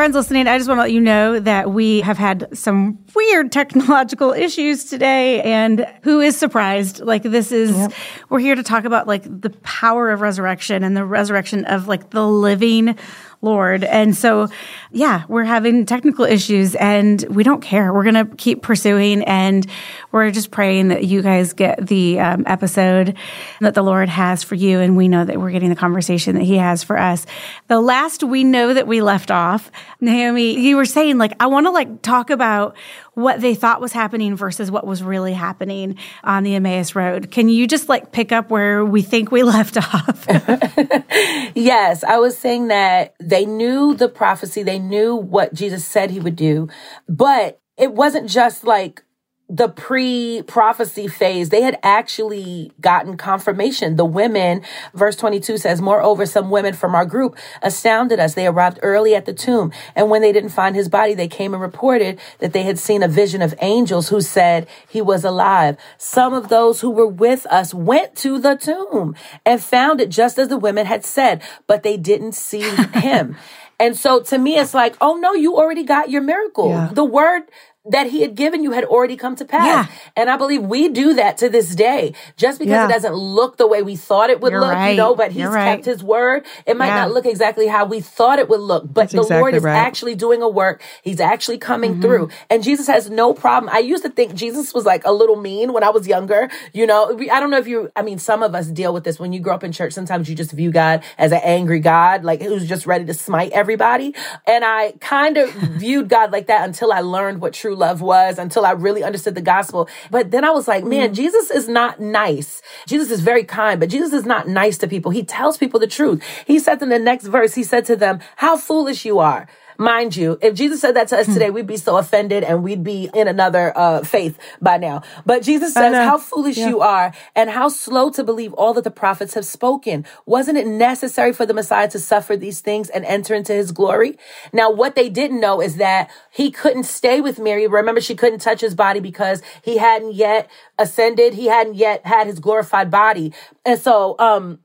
[0.00, 3.52] Friends listening, I just want to let you know that we have had some weird
[3.52, 5.42] technological issues today.
[5.42, 7.00] And who is surprised?
[7.00, 7.92] Like, this is, yep.
[8.30, 12.08] we're here to talk about like the power of resurrection and the resurrection of like
[12.08, 12.96] the living
[13.42, 13.84] Lord.
[13.84, 14.48] And so,
[14.90, 17.92] yeah, we're having technical issues and we don't care.
[17.92, 19.66] We're going to keep pursuing and
[20.12, 23.16] we're just praying that you guys get the um, episode
[23.60, 24.80] that the Lord has for you.
[24.80, 27.24] And we know that we're getting the conversation that He has for us.
[27.68, 31.64] The last we know that we left off, Naomi, you were saying, like, I want
[31.66, 32.76] to like talk about
[33.22, 37.30] what they thought was happening versus what was really happening on the Emmaus Road.
[37.30, 40.26] Can you just like pick up where we think we left off?
[41.54, 46.20] yes, I was saying that they knew the prophecy, they knew what Jesus said he
[46.20, 46.68] would do,
[47.08, 49.02] but it wasn't just like
[49.50, 53.96] the pre prophecy phase, they had actually gotten confirmation.
[53.96, 54.62] The women,
[54.94, 58.34] verse 22 says, Moreover, some women from our group astounded us.
[58.34, 59.72] They arrived early at the tomb.
[59.96, 63.02] And when they didn't find his body, they came and reported that they had seen
[63.02, 65.76] a vision of angels who said he was alive.
[65.98, 70.38] Some of those who were with us went to the tomb and found it just
[70.38, 72.60] as the women had said, but they didn't see
[72.94, 73.36] him.
[73.80, 76.68] And so to me, it's like, oh no, you already got your miracle.
[76.68, 76.90] Yeah.
[76.92, 77.44] The word
[77.86, 79.88] that he had given you had already come to pass.
[79.88, 79.94] Yeah.
[80.14, 82.12] And I believe we do that to this day.
[82.36, 82.84] Just because yeah.
[82.84, 84.90] it doesn't look the way we thought it would You're look, right.
[84.90, 85.76] you know, but he's right.
[85.76, 86.44] kept his word.
[86.66, 87.06] It might yeah.
[87.06, 89.62] not look exactly how we thought it would look, but That's the exactly Lord is
[89.62, 89.76] right.
[89.76, 90.82] actually doing a work.
[91.02, 92.02] He's actually coming mm-hmm.
[92.02, 92.28] through.
[92.50, 93.74] And Jesus has no problem.
[93.74, 96.50] I used to think Jesus was like a little mean when I was younger.
[96.74, 99.18] You know, I don't know if you, I mean, some of us deal with this
[99.18, 99.94] when you grow up in church.
[99.94, 103.52] Sometimes you just view God as an angry God, like who's just ready to smite
[103.52, 104.14] everybody.
[104.46, 108.00] And I kind of viewed God like that until I learned what true true love
[108.00, 109.88] was until I really understood the gospel.
[110.10, 111.14] But then I was like, man, mm.
[111.14, 112.62] Jesus is not nice.
[112.86, 115.12] Jesus is very kind, but Jesus is not nice to people.
[115.12, 116.22] He tells people the truth.
[116.46, 119.46] He said in the next verse, he said to them, how foolish you are.
[119.80, 121.32] Mind you, if Jesus said that to us hmm.
[121.32, 125.00] today, we'd be so offended and we'd be in another uh, faith by now.
[125.24, 126.68] But Jesus says, How foolish yeah.
[126.68, 130.04] you are and how slow to believe all that the prophets have spoken.
[130.26, 134.18] Wasn't it necessary for the Messiah to suffer these things and enter into his glory?
[134.52, 137.66] Now, what they didn't know is that he couldn't stay with Mary.
[137.66, 141.32] Remember, she couldn't touch his body because he hadn't yet ascended.
[141.32, 143.32] He hadn't yet had his glorified body.
[143.64, 144.58] And so, um,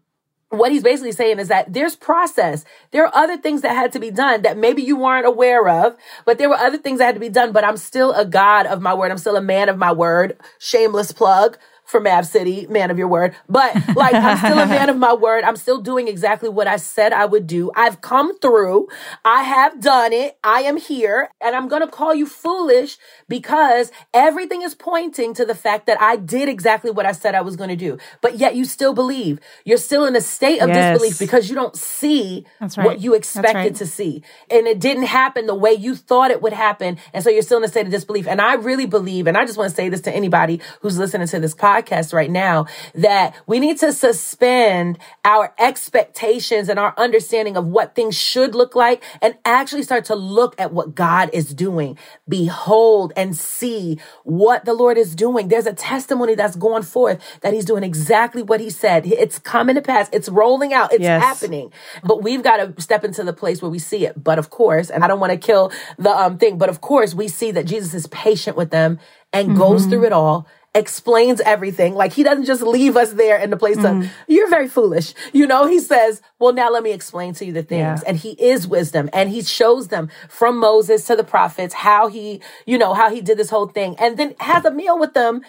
[0.57, 2.65] what he's basically saying is that there's process.
[2.91, 5.95] There are other things that had to be done that maybe you weren't aware of,
[6.25, 7.51] but there were other things that had to be done.
[7.51, 9.11] But I'm still a God of my word.
[9.11, 10.37] I'm still a man of my word.
[10.59, 13.35] Shameless plug for Mav City, man of your word.
[13.47, 15.43] But like, I'm still a man of my word.
[15.43, 17.71] I'm still doing exactly what I said I would do.
[17.75, 18.87] I've come through.
[19.23, 20.37] I have done it.
[20.43, 22.97] I am here and I'm going to call you foolish
[23.29, 27.41] because everything is pointing to the fact that I did exactly what I said I
[27.41, 27.97] was going to do.
[28.21, 29.39] But yet you still believe.
[29.63, 30.93] You're still in a state of yes.
[30.93, 32.77] disbelief because you don't see right.
[32.77, 33.75] what you expected right.
[33.75, 34.23] to see.
[34.49, 36.97] And it didn't happen the way you thought it would happen.
[37.13, 38.27] And so you're still in a state of disbelief.
[38.27, 41.27] And I really believe, and I just want to say this to anybody who's listening
[41.27, 46.93] to this podcast podcast right now that we need to suspend our expectations and our
[46.97, 51.29] understanding of what things should look like and actually start to look at what God
[51.33, 51.97] is doing.
[52.27, 55.47] Behold and see what the Lord is doing.
[55.47, 59.05] There's a testimony that's going forth that he's doing exactly what he said.
[59.05, 60.09] It's coming to pass.
[60.11, 60.93] It's rolling out.
[60.93, 61.21] It's yes.
[61.21, 61.71] happening.
[62.03, 64.23] But we've got to step into the place where we see it.
[64.23, 67.13] But of course, and I don't want to kill the um, thing, but of course
[67.13, 68.99] we see that Jesus is patient with them
[69.33, 69.57] and mm-hmm.
[69.57, 71.95] goes through it all explains everything.
[71.95, 74.03] Like he doesn't just leave us there in the place mm-hmm.
[74.03, 75.13] of, you're very foolish.
[75.33, 78.01] You know, he says, well, now let me explain to you the things.
[78.03, 78.07] Yeah.
[78.07, 82.41] And he is wisdom and he shows them from Moses to the prophets how he,
[82.65, 85.41] you know, how he did this whole thing and then has a meal with them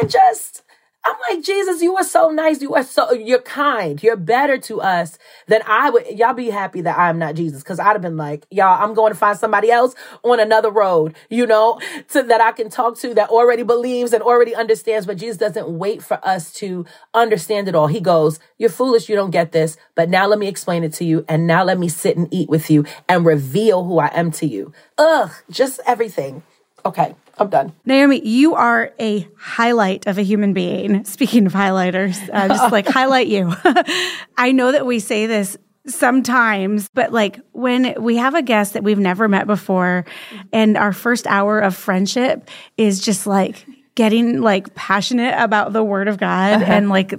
[0.00, 0.62] and just,
[1.02, 2.60] I'm like, Jesus, you are so nice.
[2.60, 4.02] You are so, you're kind.
[4.02, 6.06] You're better to us than I would.
[6.18, 7.62] Y'all be happy that I'm not Jesus.
[7.62, 11.16] Cause I'd have been like, y'all, I'm going to find somebody else on another road,
[11.30, 15.06] you know, to, that I can talk to that already believes and already understands.
[15.06, 16.84] But Jesus doesn't wait for us to
[17.14, 17.86] understand it all.
[17.86, 19.08] He goes, you're foolish.
[19.08, 21.24] You don't get this, but now let me explain it to you.
[21.28, 24.46] And now let me sit and eat with you and reveal who I am to
[24.46, 24.74] you.
[24.98, 26.42] Ugh, just everything.
[26.84, 27.14] Okay.
[27.40, 27.72] I'm done.
[27.86, 31.04] Naomi, you are a highlight of a human being.
[31.04, 33.54] Speaking of highlighters, uh, just like highlight you.
[34.36, 38.84] I know that we say this sometimes, but like when we have a guest that
[38.84, 40.04] we've never met before
[40.52, 46.08] and our first hour of friendship is just like getting like passionate about the word
[46.08, 46.72] of God uh-huh.
[46.72, 47.14] and like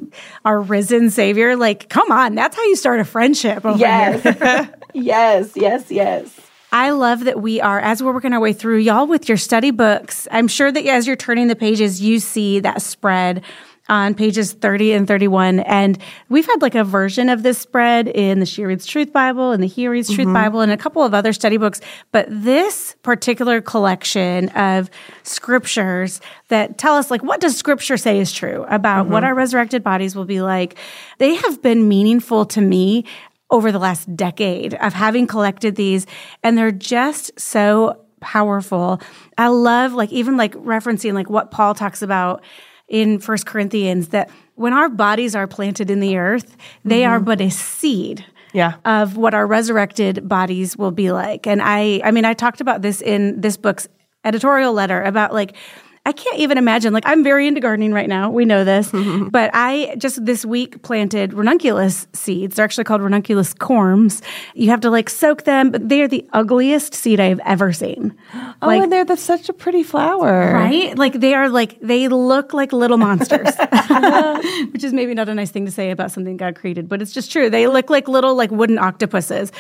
[0.46, 3.64] our risen savior, like come on, that's how you start a friendship.
[3.76, 4.70] yes.
[4.94, 6.41] yes, yes, yes.
[6.72, 9.72] I love that we are, as we're working our way through, y'all with your study
[9.72, 10.28] books.
[10.32, 13.44] I'm sure that as you're turning the pages, you see that spread
[13.90, 15.60] on pages 30 and 31.
[15.60, 15.98] And
[16.30, 19.62] we've had like a version of this spread in the She Reads Truth Bible and
[19.62, 20.34] the He Reads Truth mm-hmm.
[20.34, 21.82] Bible and a couple of other study books.
[22.14, 24.90] But this particular collection of
[25.24, 29.26] scriptures that tell us like what does scripture say is true about what mm-hmm.
[29.26, 30.78] our resurrected bodies will be like,
[31.18, 33.04] they have been meaningful to me
[33.52, 36.08] over the last decade of having collected these
[36.42, 39.02] and they're just so powerful.
[39.38, 42.44] I love like even like referencing like what Paul talks about
[42.88, 47.26] in First Corinthians that when our bodies are planted in the earth, they are mm-hmm.
[47.26, 48.76] but a seed Yeah.
[48.86, 51.48] of what our resurrected bodies will be like.
[51.48, 53.88] And I I mean I talked about this in this book's
[54.24, 55.56] editorial letter about like
[56.04, 56.94] I can't even imagine.
[56.94, 58.32] Like, I'm very into gardening right now.
[58.32, 58.90] We know this.
[59.32, 62.56] but I just this week planted ranunculus seeds.
[62.56, 64.24] They're actually called ranunculus corms.
[64.56, 68.18] You have to like soak them, but they are the ugliest seed I've ever seen.
[68.34, 70.54] oh, and they're the, such a pretty flower.
[70.54, 70.98] Right?
[70.98, 73.50] Like they are like they look like little monsters.
[74.72, 77.12] Which is maybe not a nice thing to say about something God created, but it's
[77.12, 77.50] just true.
[77.50, 79.52] They look like little like wooden octopuses.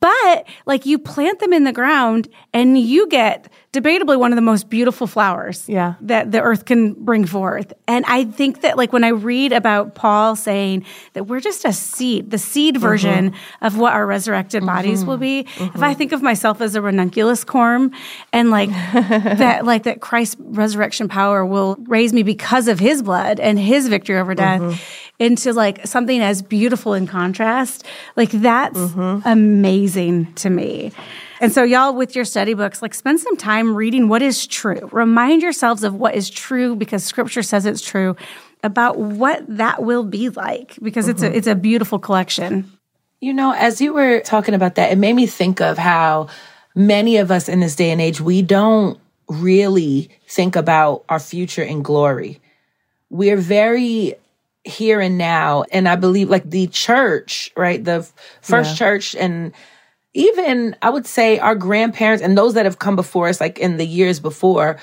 [0.00, 4.42] But like you plant them in the ground and you get debatably one of the
[4.42, 5.94] most beautiful flowers Yeah.
[6.00, 7.72] that the earth can bring forth.
[7.86, 11.72] And I think that like when I read about Paul saying that we're just a
[11.72, 12.82] seed, the seed mm-hmm.
[12.82, 15.20] version of what our resurrected bodies will mm-hmm.
[15.22, 15.38] be.
[15.40, 15.98] If I mm-hmm.
[15.98, 17.94] think of myself as a ranunculus corm
[18.32, 23.38] and like that like that Christ's resurrection power will raise me because of his blood
[23.38, 24.82] and his victory over death
[25.20, 28.80] into like something as beautiful in contrast, like that's
[29.24, 30.90] amazing to me.
[31.40, 34.88] And so, y'all, with your study books, like spend some time reading what is true.
[34.92, 38.14] Remind yourselves of what is true because scripture says it's true
[38.62, 41.36] about what that will be like because it's a mm-hmm.
[41.36, 42.70] it's a beautiful collection.
[43.20, 46.28] You know, as you were talking about that, it made me think of how
[46.74, 48.98] many of us in this day and age, we don't
[49.28, 52.40] really think about our future in glory.
[53.08, 54.14] We're very
[54.64, 55.64] here and now.
[55.72, 57.82] And I believe like the church, right?
[57.82, 58.08] The
[58.42, 59.52] first church and
[60.14, 63.76] even I would say our grandparents and those that have come before us, like in
[63.76, 64.78] the years before,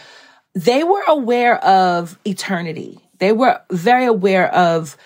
[0.56, 3.00] they were aware of eternity.
[3.20, 4.98] They were very aware of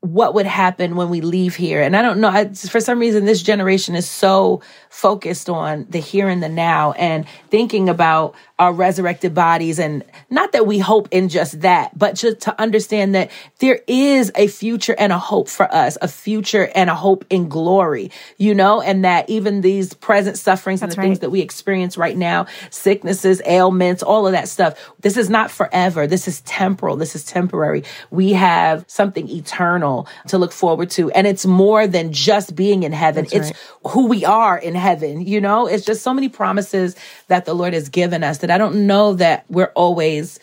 [0.00, 1.82] what would happen when we leave here.
[1.82, 5.98] And I don't know, I, for some reason, this generation is so focused on the
[5.98, 9.80] here and the now and thinking about our resurrected bodies.
[9.80, 14.30] And not that we hope in just that, but just to understand that there is
[14.36, 18.54] a future and a hope for us, a future and a hope in glory, you
[18.54, 22.16] know, and that even these present sufferings and That's the things that we experience right
[22.16, 26.06] now, sicknesses, ailments, all of that stuff, this is not forever.
[26.06, 26.94] This is temporal.
[26.96, 27.82] This is temporary.
[28.10, 29.87] We have something eternal
[30.28, 31.10] to look forward to.
[31.12, 33.26] And it's more than just being in heaven.
[33.32, 33.52] it's
[33.86, 35.26] who we are in heaven.
[35.26, 36.96] You know, it's just so many promises
[37.28, 40.38] that the Lord has given us that I don't know that we're always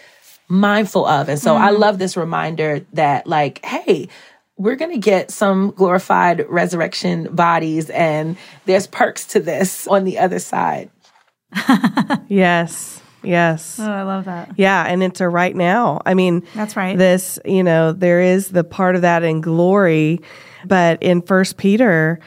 [0.48, 1.30] mindful of.
[1.30, 1.82] And so I mm-hmm.
[1.82, 4.08] love this reminder that like, hey,
[4.58, 10.20] we're going to get some glorified resurrection bodies and there's perks to this on the
[10.20, 10.90] other side.
[12.28, 13.02] Yes.
[13.26, 13.80] Yes.
[13.80, 14.52] Oh, I love that.
[14.58, 16.02] Yeah, and it's a right now.
[16.06, 16.98] I mean, That's right.
[16.98, 20.22] This, you know, there is the part of that in glory,
[20.66, 22.20] but in First Peter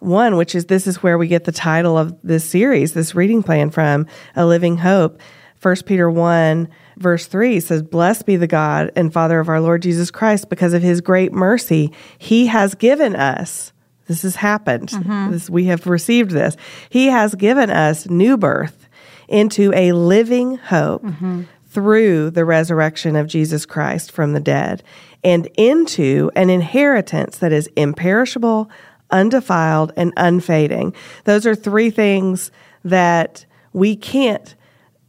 [0.00, 3.42] one, which is this is where we get the title of this series, this reading
[3.42, 5.20] plan from A Living Hope.
[5.56, 9.82] First Peter one verse three says, "Blessed be the God and Father of our Lord
[9.82, 13.72] Jesus Christ, because of His great mercy, He has given us."
[14.06, 14.90] This has happened.
[14.90, 15.32] Mm-hmm.
[15.32, 16.58] This, we have received this.
[16.90, 18.83] He has given us new birth
[19.28, 21.42] into a living hope mm-hmm.
[21.66, 24.82] through the resurrection of Jesus Christ from the dead
[25.24, 28.70] and into an inheritance that is imperishable,
[29.10, 30.94] undefiled, and unfading.
[31.24, 32.50] Those are three things
[32.84, 34.54] that we can't.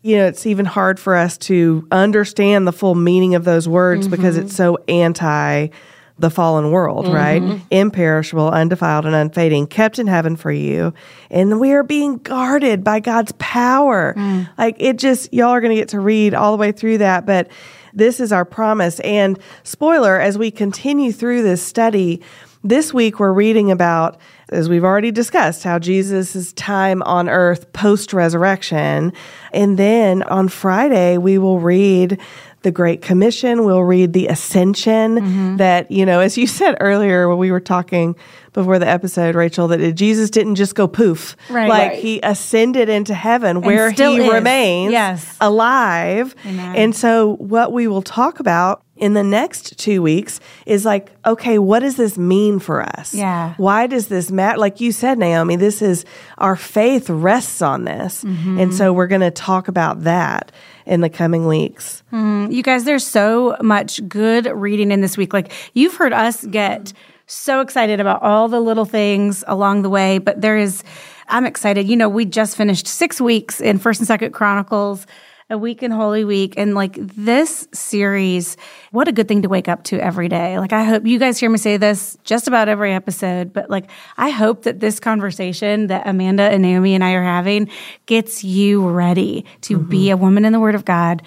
[0.01, 4.07] You know, it's even hard for us to understand the full meaning of those words
[4.07, 4.45] because mm-hmm.
[4.45, 5.69] it's so anti
[6.17, 7.41] the fallen world, right?
[7.41, 7.65] Mm-hmm.
[7.71, 10.93] Imperishable, undefiled, and unfading, kept in heaven for you.
[11.29, 14.13] And we are being guarded by God's power.
[14.17, 14.47] Mm.
[14.57, 17.25] Like it just, y'all are going to get to read all the way through that.
[17.25, 17.49] But
[17.93, 19.01] this is our promise.
[19.01, 22.21] And spoiler, as we continue through this study,
[22.63, 24.17] this week we're reading about,
[24.49, 29.13] as we've already discussed, how Jesus' time on earth post resurrection.
[29.53, 32.19] And then on Friday, we will read
[32.65, 33.63] the Great Commission.
[33.63, 35.57] We'll read the Ascension mm-hmm.
[35.57, 38.15] that, you know, as you said earlier when we were talking
[38.51, 41.37] before the episode, Raechel, that Jesus didn't just go poof.
[41.49, 41.69] Right.
[41.69, 41.99] Like Right.
[41.99, 44.31] he ascended into heaven where he is.
[44.31, 45.37] remains Yes.
[45.39, 46.35] alive.
[46.45, 46.75] Amen.
[46.75, 51.59] And so what we will talk about in the next two weeks is like, okay,
[51.59, 53.13] what does this mean for us?
[53.13, 53.53] Yeah.
[53.57, 54.57] Why does this matter?
[54.57, 56.05] Like you said, Naomi, this is
[56.37, 58.23] our faith rests on this.
[58.23, 58.59] Mm-hmm.
[58.59, 60.51] And so we're going to talk about that
[60.85, 62.03] in the coming weeks.
[62.11, 62.51] Mm-hmm.
[62.51, 65.33] You guys, there's so much good reading in this week.
[65.33, 66.93] Like you've heard us get
[67.27, 70.83] so excited about all the little things along the way, but there is
[71.27, 71.87] I'm excited.
[71.87, 75.07] You know, we just finished 6 weeks in 1st and 2nd Chronicles,
[75.47, 78.57] a week in Holy Week, and like this series,
[78.91, 80.57] what a good thing to wake up to every day.
[80.57, 83.91] Like I hope you guys hear me say this just about every episode, but like
[84.17, 87.69] I hope that this conversation that Amanda and Naomi and I are having
[88.07, 89.89] gets you ready to mm-hmm.
[89.89, 91.21] be a woman in the Word of God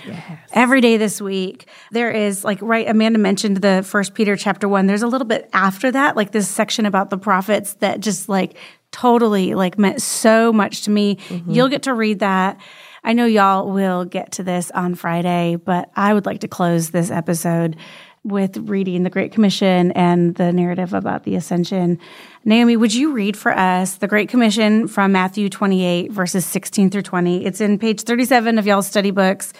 [0.52, 1.68] every day this week.
[1.92, 4.86] There is like right Amanda mentioned the first Peter chapter 1.
[4.86, 8.56] There's a little bit after that like this section about the prophets that just like
[8.90, 11.16] totally like meant so much to me.
[11.16, 11.52] Mm-hmm.
[11.52, 12.58] You'll get to read that.
[13.04, 16.90] I know y'all will get to this on Friday, but I would like to close
[16.90, 17.76] this episode
[18.24, 21.98] with reading the Great Commission and the narrative about the ascension.
[22.44, 27.02] Naomi, would you read for us the Great Commission from Matthew 28, verses 16 through
[27.02, 27.44] 20?
[27.44, 29.52] It's in page 37 of y'all's study books.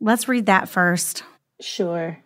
[0.00, 1.22] Let's read that first.
[1.60, 2.18] Sure.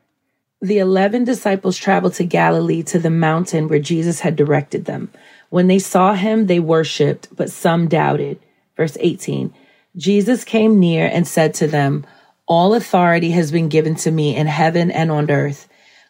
[0.62, 5.10] The eleven disciples traveled to Galilee to the mountain where Jesus had directed them.
[5.50, 8.38] When they saw him, they worshiped, but some doubted.
[8.76, 9.52] Verse 18
[9.96, 12.04] Jesus came near and said to them,
[12.46, 15.68] All authority has been given to me in heaven and on earth.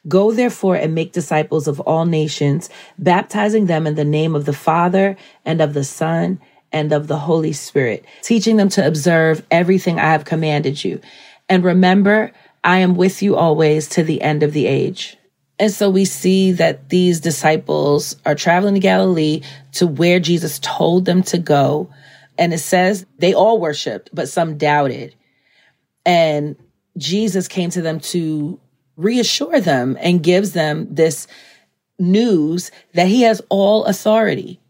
[0.09, 4.53] Go therefore and make disciples of all nations, baptizing them in the name of the
[4.53, 6.41] Father and of the Son
[6.73, 11.01] and of the Holy Spirit, teaching them to observe everything I have commanded you.
[11.49, 12.33] And remember,
[12.63, 15.17] I am with you always to the end of the age.
[15.59, 21.05] And so we see that these disciples are traveling to Galilee to where Jesus told
[21.05, 21.91] them to go.
[22.39, 25.15] And it says they all worshiped, but some doubted.
[26.05, 26.57] And
[26.97, 28.61] Jesus came to them to
[28.97, 31.27] reassure them and gives them this
[31.99, 34.61] news that he has all authority.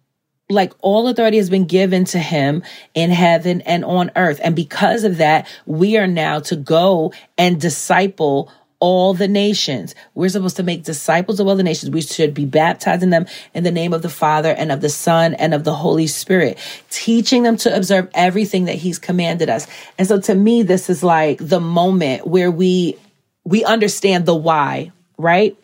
[0.51, 2.63] Like all authority has been given to him
[2.93, 4.41] in heaven and on earth.
[4.43, 9.95] And because of that, we are now to go and disciple all the nations.
[10.15, 11.91] We're supposed to make disciples of all the nations.
[11.91, 15.35] We should be baptizing them in the name of the Father and of the Son
[15.35, 16.59] and of the Holy Spirit,
[16.91, 19.67] teaching them to observe everything that He's commanded us.
[19.99, 22.97] And so to me, this is like the moment where we
[23.45, 25.57] we understand the why, right?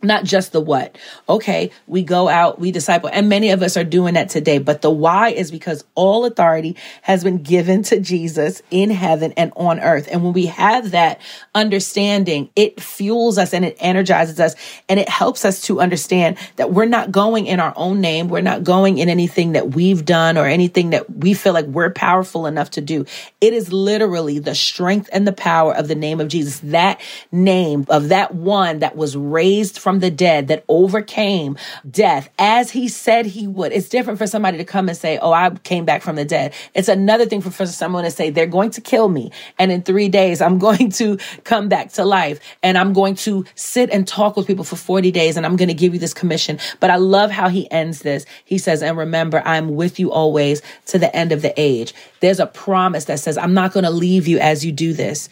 [0.00, 0.96] Not just the what.
[1.28, 4.58] Okay, we go out, we disciple, and many of us are doing that today.
[4.58, 9.52] But the why is because all authority has been given to Jesus in heaven and
[9.56, 10.08] on earth.
[10.08, 11.20] And when we have that
[11.52, 14.54] understanding, it fuels us and it energizes us
[14.88, 18.28] and it helps us to understand that we're not going in our own name.
[18.28, 21.90] We're not going in anything that we've done or anything that we feel like we're
[21.90, 23.04] powerful enough to do.
[23.40, 27.00] It is literally the strength and the power of the name of Jesus, that
[27.32, 31.56] name of that one that was raised from the dead, that overcame
[31.90, 33.72] death as he said he would.
[33.72, 36.52] It's different for somebody to come and say, Oh, I came back from the dead.
[36.74, 39.32] It's another thing for, for someone to say, They're going to kill me.
[39.58, 43.44] And in three days, I'm going to come back to life and I'm going to
[43.54, 46.14] sit and talk with people for 40 days and I'm going to give you this
[46.14, 46.58] commission.
[46.80, 48.26] But I love how he ends this.
[48.44, 51.94] He says, And remember, I'm with you always to the end of the age.
[52.20, 55.28] There's a promise that says, I'm not going to leave you as you do this.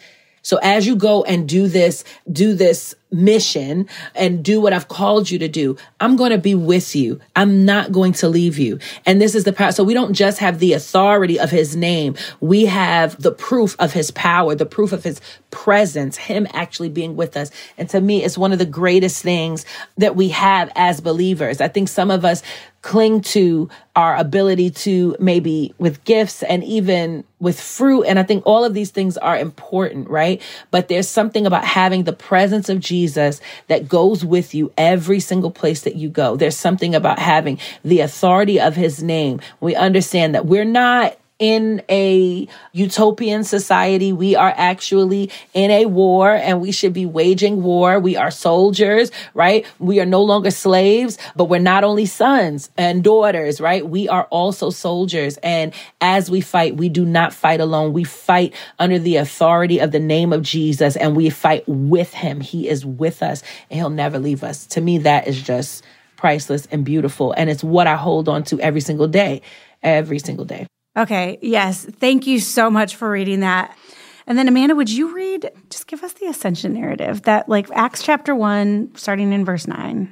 [0.47, 5.29] So as you go and do this, do this mission and do what I've called
[5.29, 7.19] you to do, I'm going to be with you.
[7.35, 8.79] I'm not going to leave you.
[9.05, 9.71] And this is the power.
[9.71, 12.15] So we don't just have the authority of his name.
[12.39, 17.15] We have the proof of his power, the proof of his presence, him actually being
[17.15, 17.51] with us.
[17.77, 19.65] And to me, it's one of the greatest things
[19.97, 21.61] that we have as believers.
[21.61, 22.43] I think some of us
[22.81, 28.03] cling to our ability to maybe with gifts and even with fruit.
[28.03, 30.41] And I think all of these things are important, right?
[30.71, 35.51] But there's something about having the presence of Jesus that goes with you every single
[35.51, 36.35] place that you go.
[36.35, 39.39] There's something about having the authority of his name.
[39.59, 44.11] We understand that we're not in a utopian society.
[44.11, 47.99] We are actually in a war and we should be waging war.
[47.99, 49.65] We are soldiers, right?
[49.79, 53.87] We are no longer slaves, but we're not only sons and daughters, right?
[53.87, 55.37] We are also soldiers.
[55.37, 57.93] And as we fight, we do not fight alone.
[57.93, 62.41] We fight under the authority of the name of Jesus and we fight with him.
[62.41, 64.65] He is with us and he'll never leave us.
[64.67, 65.83] To me, that is just
[66.15, 67.31] priceless and beautiful.
[67.33, 69.43] And it's what I hold on to every single day,
[69.83, 70.67] every single day.
[70.97, 71.85] Okay, yes.
[71.85, 73.77] Thank you so much for reading that.
[74.25, 78.03] And then, Amanda, would you read, just give us the ascension narrative that, like, Acts
[78.03, 80.11] chapter 1, starting in verse 9?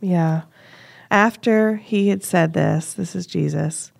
[0.00, 0.42] Yeah.
[1.10, 3.92] After he had said this, this is Jesus,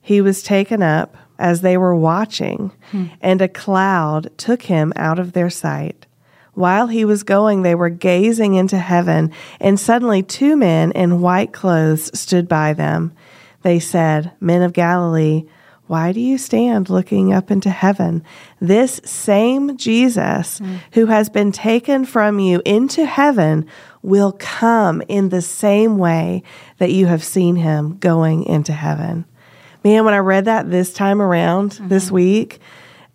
[0.00, 3.06] he was taken up as they were watching, hmm.
[3.20, 6.06] and a cloud took him out of their sight.
[6.54, 11.52] While he was going, they were gazing into heaven, and suddenly two men in white
[11.52, 13.12] clothes stood by them.
[13.68, 15.44] They said, Men of Galilee,
[15.88, 18.24] why do you stand looking up into heaven?
[18.62, 20.80] This same Jesus mm.
[20.92, 23.66] who has been taken from you into heaven
[24.00, 26.44] will come in the same way
[26.78, 29.26] that you have seen him going into heaven.
[29.84, 31.88] Man, when I read that this time around mm-hmm.
[31.88, 32.60] this week,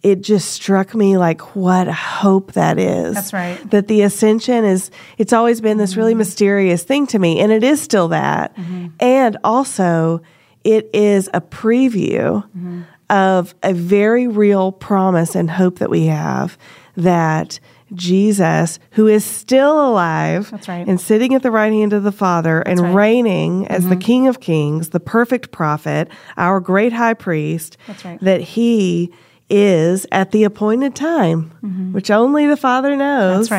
[0.04, 3.16] it just struck me like what hope that is.
[3.16, 3.72] That's right.
[3.72, 6.20] That the ascension is, it's always been this really mm-hmm.
[6.20, 8.56] mysterious thing to me, and it is still that.
[8.56, 8.88] Mm-hmm.
[9.00, 10.22] And also,
[10.64, 12.82] it is a preview mm-hmm.
[13.10, 16.58] of a very real promise and hope that we have
[16.96, 17.60] that
[17.94, 20.88] Jesus, who is still alive right.
[20.88, 22.94] and sitting at the right hand of the Father and right.
[22.94, 23.90] reigning as mm-hmm.
[23.92, 28.20] the King of Kings, the perfect prophet, our great high priest, right.
[28.22, 29.14] that he
[29.50, 31.94] is at the appointed time, mm-hmm.
[31.94, 33.50] which only the Father knows,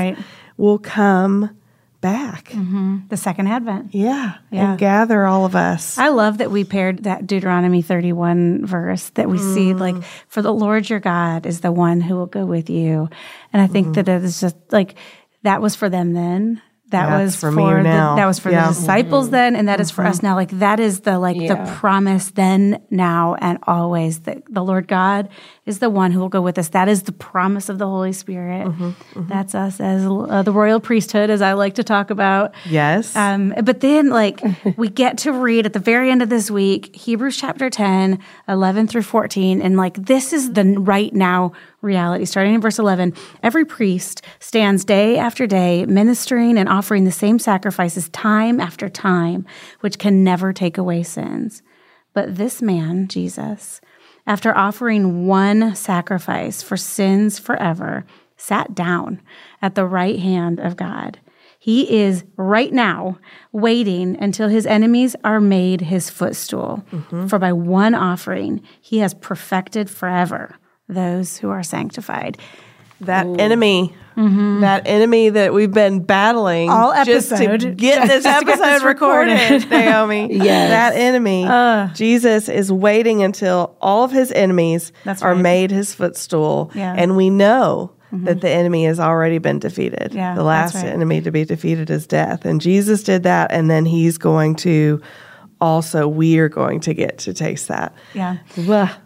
[0.56, 1.56] will come
[2.04, 2.50] back.
[2.50, 3.08] Mm-hmm.
[3.08, 3.94] The second advent.
[3.94, 4.72] Yeah, yeah.
[4.72, 5.96] And gather all of us.
[5.96, 9.54] I love that we paired that Deuteronomy 31 verse that we mm.
[9.54, 9.96] see like,
[10.28, 13.08] for the Lord your God is the one who will go with you.
[13.54, 14.02] And I think mm-hmm.
[14.02, 14.96] that it is just like,
[15.44, 16.60] that was for them then.
[16.88, 18.68] That yeah, was for, for the, that was for yeah.
[18.68, 19.32] the disciples mm-hmm.
[19.32, 19.82] then, and that mm-hmm.
[19.82, 20.26] is for us mm-hmm.
[20.26, 20.34] now.
[20.34, 21.54] Like that is the like yeah.
[21.54, 24.20] the promise then, now, and always.
[24.20, 25.30] That the Lord God
[25.64, 26.68] is the one who will go with us.
[26.68, 28.66] That is the promise of the Holy Spirit.
[28.66, 28.84] Mm-hmm.
[28.84, 29.28] mm-hmm.
[29.28, 32.54] That's us as uh, the royal priesthood, as I like to talk about.
[32.66, 33.16] Yes.
[33.16, 34.42] Um, but then, like
[34.76, 38.88] we get to read at the very end of this week, Hebrews chapter 10, 11
[38.88, 41.52] through 14, and like this is the right now
[41.84, 42.24] reality.
[42.24, 47.38] Starting in verse 11, every priest stands day after day ministering and offering the same
[47.38, 49.46] sacrifices time after time,
[49.80, 51.62] which can never take away sins.
[52.14, 53.80] But this man, Jesus,
[54.26, 58.04] after offering one sacrifice for sins forever,
[58.36, 59.20] sat down
[59.60, 61.18] at the right hand of God.
[61.58, 63.18] He is right now
[63.50, 66.84] waiting until his enemies are made his footstool.
[66.92, 67.26] Mm-hmm.
[67.26, 70.58] For by one offering, he has perfected forever
[70.88, 72.38] those who are sanctified.
[73.00, 73.36] That Ooh.
[73.36, 74.60] enemy, mm-hmm.
[74.60, 78.82] that enemy that we've been battling all episode just to get this episode get this
[78.84, 80.28] recorded, recorded Naomi.
[80.32, 80.70] yes.
[80.70, 81.44] that enemy.
[81.44, 86.94] Uh, Jesus is waiting until all of his enemies are made his footstool, yeah.
[86.96, 88.26] and we know Mm-hmm.
[88.26, 90.12] that the enemy has already been defeated.
[90.14, 90.84] Yeah, the last right.
[90.84, 92.44] enemy to be defeated is death.
[92.44, 95.02] And Jesus did that, and then he's going to
[95.64, 97.94] also we are going to get to taste that.
[98.12, 98.36] Yeah.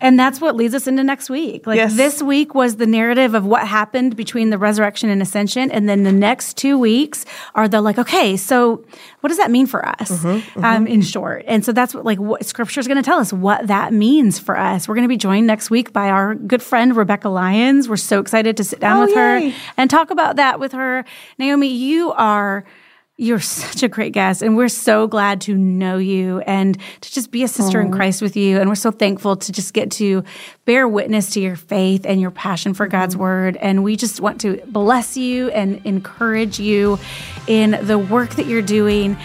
[0.00, 1.68] And that's what leads us into next week.
[1.68, 1.96] Like yes.
[1.96, 5.70] this week was the narrative of what happened between the resurrection and ascension.
[5.70, 8.84] And then the next two weeks are the like, okay, so
[9.20, 10.64] what does that mean for us mm-hmm, mm-hmm.
[10.64, 11.44] Um, in short?
[11.46, 14.40] And so that's what like what scripture is going to tell us what that means
[14.40, 14.88] for us.
[14.88, 17.88] We're going to be joined next week by our good friend, Rebecca Lyons.
[17.88, 19.50] We're so excited to sit down oh, with yay.
[19.50, 21.04] her and talk about that with her.
[21.38, 22.64] Naomi, you are
[23.20, 27.32] you're such a great guest, and we're so glad to know you and to just
[27.32, 28.60] be a sister in Christ with you.
[28.60, 30.22] And we're so thankful to just get to
[30.66, 33.22] bear witness to your faith and your passion for God's mm-hmm.
[33.24, 33.56] word.
[33.56, 37.00] And we just want to bless you and encourage you
[37.48, 39.16] in the work that you're doing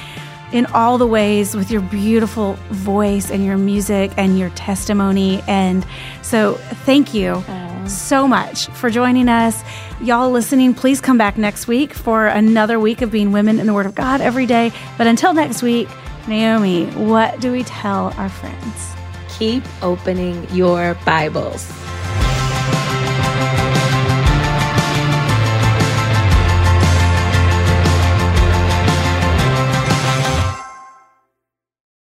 [0.53, 5.43] in all the ways with your beautiful voice and your music and your testimony.
[5.47, 5.85] And
[6.21, 6.53] so,
[6.85, 7.43] thank you
[7.87, 9.61] so much for joining us.
[10.01, 13.73] Y'all listening, please come back next week for another week of being women in the
[13.73, 14.71] Word of God every day.
[14.97, 15.89] But until next week,
[16.27, 18.93] Naomi, what do we tell our friends?
[19.37, 21.82] Keep opening your Bibles.